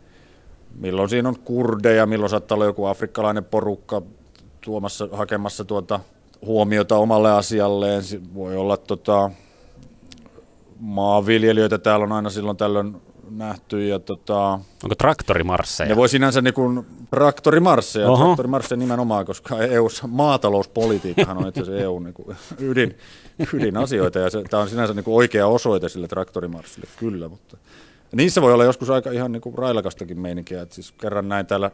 Milloin 0.75 1.09
siinä 1.09 1.29
on 1.29 1.39
kurdeja, 1.39 2.07
milloin 2.07 2.31
saattaa 2.31 2.55
olla 2.55 2.65
joku 2.65 2.85
afrikkalainen 2.85 3.45
porukka 3.45 4.03
tuomassa, 4.61 5.09
hakemassa 5.13 5.65
tuota 5.65 6.01
huomiota 6.43 6.97
omalle 6.97 7.33
asialleen. 7.33 8.03
Voi 8.35 8.57
olla 8.57 8.77
tota, 8.77 9.31
maanviljelijöitä 10.81 11.79
täällä 11.79 12.05
on 12.05 12.12
aina 12.12 12.31
silloin 12.31 12.57
tällöin 12.57 12.97
nähty. 13.31 13.87
Ja 13.87 13.99
tota, 13.99 14.53
Onko 14.83 14.95
traktorimarsseja? 14.99 15.89
ne 15.89 15.97
voi 15.97 16.09
sinänsä 16.09 16.43
niin 16.43 16.55
kuin 16.55 16.87
traktorimarsseja, 17.11 18.11
Oho. 18.11 18.25
traktorimarsseja 18.25 18.77
nimenomaan, 18.77 19.27
koska 19.27 19.59
EUssa 19.59 20.07
maatalouspolitiikkahan 20.07 21.39
on 21.39 21.49
itse 21.49 21.61
asiassa 21.61 21.83
EUn 21.83 22.05
niin 22.05 22.15
kuin 22.15 22.37
ydin, 22.59 22.99
ydinasioita 23.53 24.19
ja 24.19 24.31
se, 24.31 24.43
tämä 24.51 24.62
on 24.62 24.69
sinänsä 24.69 24.95
niin 24.95 25.05
kuin 25.05 25.15
oikea 25.15 25.47
osoite 25.47 25.89
sille 25.89 26.09
traktorimarssille, 26.09 26.89
kyllä, 26.97 27.29
mutta 27.29 27.57
niissä 28.12 28.43
voi 28.43 28.53
olla 28.53 28.65
joskus 28.65 28.91
aika 28.91 29.11
ihan 29.11 29.33
niin 29.33 29.41
kuin 29.41 29.59
railakastakin 29.59 30.21
meininkiä, 30.21 30.62
että 30.62 30.75
siis 30.75 30.93
kerran 30.93 31.29
näin 31.29 31.47
täällä 31.47 31.71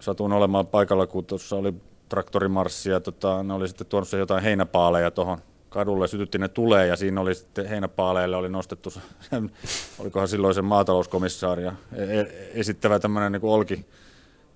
satuin 0.00 0.32
olemaan 0.32 0.66
paikalla, 0.66 1.06
kun 1.06 1.24
tuossa 1.24 1.56
oli 1.56 1.74
traktorimarssi 2.08 2.90
ja 2.90 3.00
tota, 3.00 3.42
ne 3.42 3.54
oli 3.54 3.68
sitten 3.68 3.86
tuonut 3.86 4.12
jotain 4.12 4.42
heinäpaaleja 4.42 5.10
tuohon 5.10 5.38
kadulle, 5.68 6.08
sytytti 6.08 6.38
ne 6.38 6.48
tulee 6.48 6.86
ja 6.86 6.96
siinä 6.96 7.20
oli 7.20 7.34
sitten 7.34 7.66
heinäpaaleille 7.68 8.36
oli 8.36 8.48
nostettu, 8.48 8.90
se- 8.90 9.00
sen, 9.30 9.50
olikohan 9.98 10.28
silloin 10.28 10.54
se 10.54 10.62
maatalouskomissaari 10.62 11.62
ja 11.62 11.72
e- 11.92 12.20
e- 12.20 12.50
esittävä 12.54 12.98
tämmöinen 12.98 13.32
niin 13.32 13.40
olki 13.44 13.86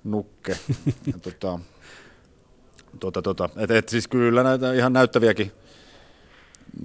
nukke. 0.05 0.59
Ja 1.07 1.19
tota, 3.01 3.23
tota, 3.23 3.49
et, 3.57 3.71
et 3.71 3.89
siis 3.89 4.09
kyllä 4.09 4.43
näitä 4.43 4.73
ihan 4.73 4.93
näyttäviäkin, 4.93 5.53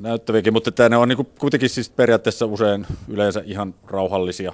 näyttäviäkin 0.02 0.54
mutta 0.54 0.70
että 0.70 0.90
ne 0.90 0.98
on 0.98 1.10
niin 1.10 1.28
kuitenkin 1.40 1.70
siis 1.70 1.90
periaatteessa 1.90 2.46
usein 2.46 2.88
yleensä 3.08 3.42
ihan 3.46 3.76
rauhallisia. 3.88 4.54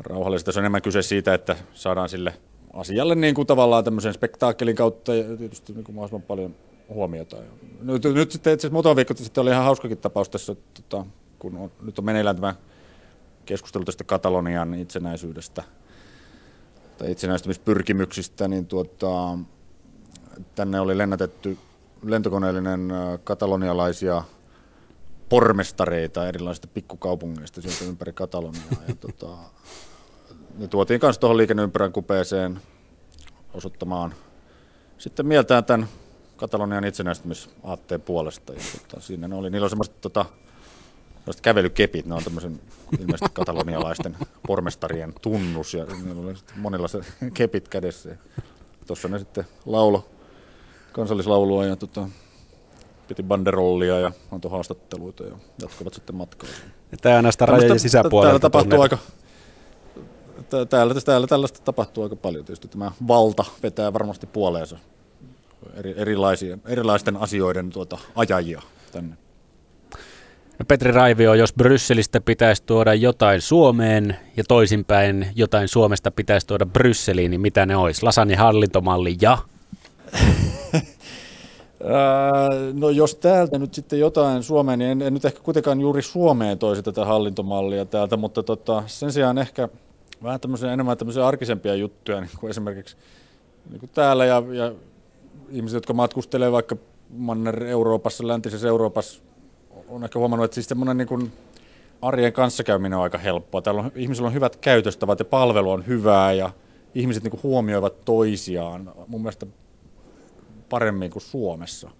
Rauhallista. 0.00 0.52
Se 0.52 0.58
on 0.58 0.62
enemmän 0.62 0.82
kyse 0.82 1.02
siitä, 1.02 1.34
että 1.34 1.56
saadaan 1.72 2.08
sille 2.08 2.34
asialle 2.72 3.14
niin 3.14 3.34
kuin 3.34 3.46
tavallaan 3.46 3.84
tämmöisen 3.84 4.14
spektaakkelin 4.14 4.76
kautta 4.76 5.14
ja 5.14 5.36
tietysti 5.36 5.72
niin 5.72 5.84
kuin 5.84 5.94
mahdollisimman 5.94 6.26
paljon 6.26 6.54
huomiota. 6.88 7.36
Nyt, 7.80 8.04
nyt 8.04 8.30
sitten 8.30 8.52
itse 8.52 8.60
asiassa 8.60 8.72
muutama 8.72 8.96
viikko 8.96 9.14
sitten 9.16 9.42
oli 9.42 9.50
ihan 9.50 9.64
hauskakin 9.64 9.98
tapaus 9.98 10.28
tässä, 10.28 10.52
että, 10.52 10.82
tota, 10.88 11.06
kun 11.38 11.56
on, 11.56 11.70
nyt 11.82 11.98
on 11.98 12.04
meneillään 12.04 12.36
tämä 12.36 12.54
keskustelu 13.44 13.84
tästä 13.84 14.04
Katalonian 14.04 14.74
itsenäisyydestä 14.74 15.62
tai 16.98 17.10
itsenäistymispyrkimyksistä, 17.10 18.48
niin 18.48 18.66
tuota, 18.66 19.38
tänne 20.54 20.80
oli 20.80 20.98
lennätetty 20.98 21.58
lentokoneellinen 22.02 22.92
katalonialaisia 23.24 24.22
pormestareita 25.28 26.28
erilaisista 26.28 26.68
pikkukaupungeista 26.74 27.62
sieltä 27.62 27.84
ympäri 27.84 28.12
Kataloniaa. 28.12 28.82
Ja 28.88 28.94
tota, 29.06 29.36
ne 30.58 30.68
tuotiin 30.68 31.00
kanssa 31.00 31.20
tuohon 31.20 31.36
liikenneympyrän 31.36 31.92
kupeeseen 31.92 32.60
osoittamaan 33.54 34.14
sitten 34.98 35.26
mieltään 35.26 35.64
tämän 35.64 35.88
Katalonian 36.36 36.84
itsenäistymisaatteen 36.84 38.00
puolesta. 38.00 38.52
Ja 38.52 38.60
tota, 38.78 39.00
siinä 39.00 39.28
ne 39.28 39.34
oli, 39.34 39.50
niillä 39.50 39.64
on 39.64 39.70
semmoiset 39.70 40.00
tota, 40.00 40.24
kävelykepit, 41.42 42.06
ne 42.06 42.14
on 42.14 42.24
tämmöisen 42.24 42.60
ilmeisesti 43.00 43.30
katalonialaisten 43.32 44.16
pormestarien 44.46 45.14
tunnus 45.22 45.74
ja 45.74 45.84
niillä 45.84 46.22
oli 46.22 46.34
monilla 46.56 46.88
se 46.88 47.00
kepit 47.34 47.68
kädessä. 47.68 48.08
Ja 48.08 48.16
Tuossa 48.86 49.08
ne 49.08 49.18
sitten 49.18 49.44
laulo 49.66 50.08
kansallislaulua 50.92 51.64
ja 51.64 51.76
tota, 51.76 52.08
piti 53.08 53.22
banderollia 53.22 54.00
ja 54.00 54.12
antoi 54.32 54.50
haastatteluita 54.50 55.24
ja 55.24 55.32
jatkoivat 55.62 55.94
sitten 55.94 56.16
matkaa. 56.16 56.48
Tämä 57.02 57.18
on 57.18 57.24
rajojen 57.40 57.80
sisäpuolelta. 57.80 58.28
Täällä 58.28 58.40
tapahtuu 58.40 58.80
aika, 58.80 58.98
tää- 60.50 60.66
täällä, 60.66 60.94
täällä 60.94 61.26
tällaista 61.26 61.60
tapahtuu 61.64 62.04
aika 62.04 62.16
paljon 62.16 62.44
tietysti. 62.44 62.68
Tämä 62.68 62.92
valta 63.08 63.44
vetää 63.62 63.92
varmasti 63.92 64.26
puoleensa 64.26 64.78
eri, 65.74 65.94
erilaisia, 65.96 66.58
erilaisten 66.66 67.16
asioiden 67.16 67.70
tuota, 67.70 67.98
ajajia 68.14 68.62
tänne. 68.92 69.16
No 70.58 70.64
Petri 70.68 70.92
Raivio, 70.92 71.34
jos 71.34 71.54
Brysselistä 71.54 72.20
pitäisi 72.20 72.62
tuoda 72.66 72.94
jotain 72.94 73.40
Suomeen 73.40 74.16
ja 74.36 74.44
toisinpäin 74.48 75.26
jotain 75.34 75.68
Suomesta 75.68 76.10
pitäisi 76.10 76.46
tuoda 76.46 76.66
Brysseliin, 76.66 77.30
niin 77.30 77.40
mitä 77.40 77.66
ne 77.66 77.76
olisi? 77.76 78.02
Lasagne 78.02 78.36
hallintomalli 78.36 79.16
ja? 79.20 79.38
No 82.72 82.90
jos 82.90 83.14
täältä 83.14 83.58
nyt 83.58 83.74
sitten 83.74 83.98
jotain 84.00 84.42
Suomeen, 84.42 84.78
niin 84.78 84.90
en, 84.90 85.02
en 85.02 85.14
nyt 85.14 85.24
ehkä 85.24 85.40
kuitenkaan 85.40 85.80
juuri 85.80 86.02
Suomeen 86.02 86.58
toisi 86.58 86.82
tätä 86.82 87.04
hallintomallia 87.04 87.84
täältä, 87.84 88.16
mutta 88.16 88.42
tota, 88.42 88.82
sen 88.86 89.12
sijaan 89.12 89.38
ehkä 89.38 89.68
vähän 90.22 90.40
tämmöisiä, 90.40 90.72
enemmän 90.72 90.98
tämmöisiä 90.98 91.26
arkisempia 91.26 91.74
juttuja, 91.74 92.20
niin 92.20 92.30
kuin 92.40 92.50
esimerkiksi 92.50 92.96
niin 93.70 93.80
kuin 93.80 93.90
täällä 93.94 94.24
ja, 94.24 94.42
ja 94.52 94.72
ihmiset, 95.50 95.76
jotka 95.76 95.92
matkustelee 95.92 96.52
vaikka 96.52 96.76
Manner-Euroopassa, 97.10 98.26
läntisessä 98.26 98.68
Euroopassa, 98.68 99.20
on 99.88 100.04
ehkä 100.04 100.18
huomannut, 100.18 100.44
että 100.44 100.54
siis 100.54 100.68
semmoinen 100.68 100.96
niin 100.96 101.32
arjen 102.02 102.32
kanssakäyminen 102.32 102.98
on 102.98 103.02
aika 103.02 103.18
helppoa. 103.18 103.62
Täällä 103.62 103.82
on, 103.82 103.92
ihmisillä 103.94 104.26
on 104.26 104.34
hyvät 104.34 104.56
käytöstavat 104.56 105.18
ja 105.18 105.24
palvelu 105.24 105.70
on 105.70 105.86
hyvää 105.86 106.32
ja 106.32 106.50
ihmiset 106.94 107.22
niin 107.22 107.30
kuin 107.30 107.42
huomioivat 107.42 108.04
toisiaan. 108.04 108.92
Mun 109.06 109.20
mielestä 109.20 109.46
paremmin 110.68 111.10
kuin 111.10 111.22
Suomessa. 111.22 111.90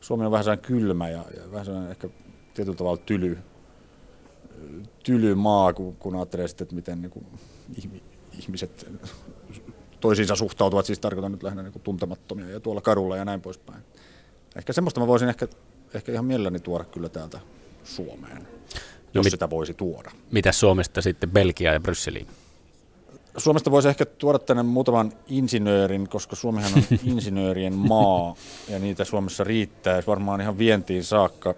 Suomi 0.00 0.24
on 0.24 0.30
vähän 0.30 0.44
sellainen 0.44 0.66
kylmä 0.66 1.08
ja, 1.08 1.24
ja 1.36 1.52
vähän 1.52 1.64
sellainen 1.64 1.90
ehkä 1.90 2.08
tietyllä 2.54 2.76
tavalla 2.76 2.96
tyly, 2.96 3.38
tyly 5.04 5.34
maa, 5.34 5.72
kun, 5.72 5.96
kun 5.96 6.16
ajattelee 6.16 6.48
sitten, 6.48 6.64
että 6.64 6.74
miten 6.74 7.02
niin 7.02 7.10
kuin 7.10 7.26
ihmi- 7.74 8.02
ihmiset 8.38 8.90
toisiinsa 10.00 10.36
suhtautuvat, 10.36 10.86
siis 10.86 10.98
tarkoitan 10.98 11.32
nyt 11.32 11.42
lähinnä 11.42 11.62
niin 11.62 11.80
tuntemattomia 11.82 12.48
ja 12.50 12.60
tuolla 12.60 12.80
kadulla 12.80 13.16
ja 13.16 13.24
näin 13.24 13.40
poispäin. 13.40 13.82
Ehkä 14.56 14.72
semmoista 14.72 15.00
mä 15.00 15.06
voisin 15.06 15.28
ehkä, 15.28 15.48
ehkä 15.94 16.12
ihan 16.12 16.24
mielelläni 16.24 16.60
tuoda 16.60 16.84
kyllä 16.84 17.08
täältä 17.08 17.40
Suomeen, 17.84 18.48
jos 19.14 19.24
mit- 19.24 19.30
sitä 19.30 19.50
voisi 19.50 19.74
tuoda. 19.74 20.10
Mitä 20.30 20.52
Suomesta 20.52 21.02
sitten 21.02 21.30
Belgia 21.30 21.72
ja 21.72 21.80
Brysseliin? 21.80 22.26
Suomesta 23.36 23.70
voisi 23.70 23.88
ehkä 23.88 24.06
tuoda 24.06 24.38
tänne 24.38 24.62
muutaman 24.62 25.12
insinöörin, 25.28 26.08
koska 26.08 26.36
Suomihan 26.36 26.72
on 26.74 26.82
insinöörien 27.14 27.74
maa 27.74 28.34
ja 28.68 28.78
niitä 28.78 29.04
Suomessa 29.04 29.44
riittää 29.44 30.02
varmaan 30.06 30.40
ihan 30.40 30.58
vientiin 30.58 31.04
saakka. 31.04 31.54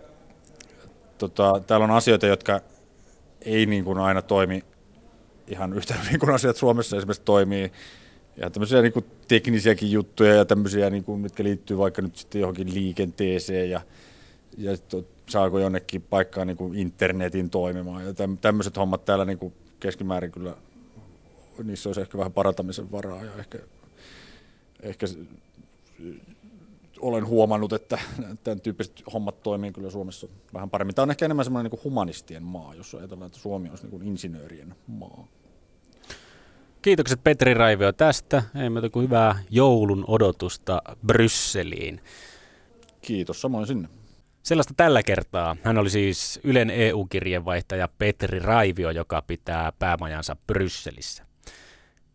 Tota, 1.18 1.60
täällä 1.66 1.84
on 1.84 1.90
asioita, 1.90 2.26
jotka 2.26 2.60
ei 3.40 3.66
niin 3.66 3.84
kuin 3.84 3.98
aina 3.98 4.22
toimi 4.22 4.64
ihan 5.46 5.72
yhtä 5.72 5.94
hyvin 5.94 6.20
kuin 6.20 6.34
asiat 6.34 6.56
Suomessa 6.56 6.96
esimerkiksi 6.96 7.22
toimii. 7.24 7.72
Ja 8.36 8.50
tämmöisiä 8.50 8.82
niin 8.82 8.92
kuin 8.92 9.04
teknisiäkin 9.28 9.90
juttuja 9.90 10.34
ja 10.34 10.44
tämmöisiä, 10.44 10.90
niin 10.90 11.04
kuin, 11.04 11.20
mitkä 11.20 11.44
liittyy 11.44 11.78
vaikka 11.78 12.02
nyt 12.02 12.16
sitten 12.16 12.40
johonkin 12.40 12.74
liikenteeseen 12.74 13.70
ja, 13.70 13.80
ja 14.58 14.76
saako 15.28 15.58
jonnekin 15.58 16.02
paikkaan 16.02 16.46
niin 16.46 16.56
kuin 16.56 16.74
internetin 16.74 17.50
toimimaan. 17.50 18.04
Ja 18.04 18.10
täm- 18.10 18.38
tämmöiset 18.40 18.76
hommat 18.76 19.04
täällä 19.04 19.24
niin 19.24 19.38
kuin 19.38 19.52
keskimäärin 19.80 20.32
kyllä 20.32 20.56
niissä 21.64 21.88
olisi 21.88 22.00
ehkä 22.00 22.18
vähän 22.18 22.32
parantamisen 22.32 22.92
varaa 22.92 23.24
ja 23.24 23.30
ehkä, 23.38 23.58
ehkä 24.82 25.06
olen 27.00 27.26
huomannut, 27.26 27.72
että 27.72 27.98
tämän 28.44 28.60
tyyppiset 28.60 29.02
hommat 29.12 29.42
toimii 29.42 29.72
kyllä 29.72 29.90
Suomessa 29.90 30.28
vähän 30.54 30.70
paremmin. 30.70 30.94
Tämä 30.94 31.02
on 31.02 31.10
ehkä 31.10 31.24
enemmän 31.24 31.44
semmoinen 31.44 31.70
niin 31.72 31.84
humanistien 31.84 32.42
maa, 32.42 32.74
jos 32.74 32.94
ajatellaan, 32.94 33.26
että 33.26 33.38
Suomi 33.38 33.70
olisi 33.70 33.84
niin 33.84 33.90
kuin 33.90 34.02
insinöörien 34.02 34.74
maa. 34.86 35.26
Kiitokset 36.82 37.24
Petri 37.24 37.54
Raivio 37.54 37.92
tästä. 37.92 38.42
Ei 38.62 38.70
muuta 38.70 38.90
kuin 38.90 39.04
hyvää 39.04 39.38
joulun 39.50 40.04
odotusta 40.08 40.82
Brysseliin. 41.06 42.00
Kiitos, 43.02 43.40
samoin 43.40 43.66
sinne. 43.66 43.88
Sellaista 44.42 44.74
tällä 44.76 45.02
kertaa. 45.02 45.56
Hän 45.62 45.78
oli 45.78 45.90
siis 45.90 46.40
Ylen 46.44 46.70
EU-kirjeenvaihtaja 46.70 47.88
Petri 47.98 48.38
Raivio, 48.38 48.90
joka 48.90 49.22
pitää 49.22 49.72
päämajansa 49.78 50.36
Brysselissä. 50.46 51.26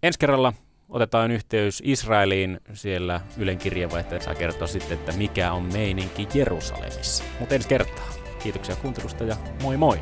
Ensi 0.04 0.20
kerralla 0.20 0.54
otetaan 0.90 1.32
yhteys 1.32 1.82
Israeliin. 1.86 2.60
Siellä 2.74 3.22
Ylen 3.38 3.58
kirjeenvaihtaja 3.58 4.22
saa 4.22 4.36
kertoa 4.36 4.68
sitten, 4.68 5.00
että 5.00 5.12
mikä 5.12 5.52
on 5.54 5.64
meininki 5.74 6.28
Jerusalemissa. 6.34 7.24
Mutta 7.40 7.56
ensi 7.56 7.68
kertaa. 7.68 8.10
Kiitoksia 8.44 8.76
kuuntelusta 8.76 9.24
ja 9.24 9.36
moi 9.62 9.78
moi! 9.78 10.00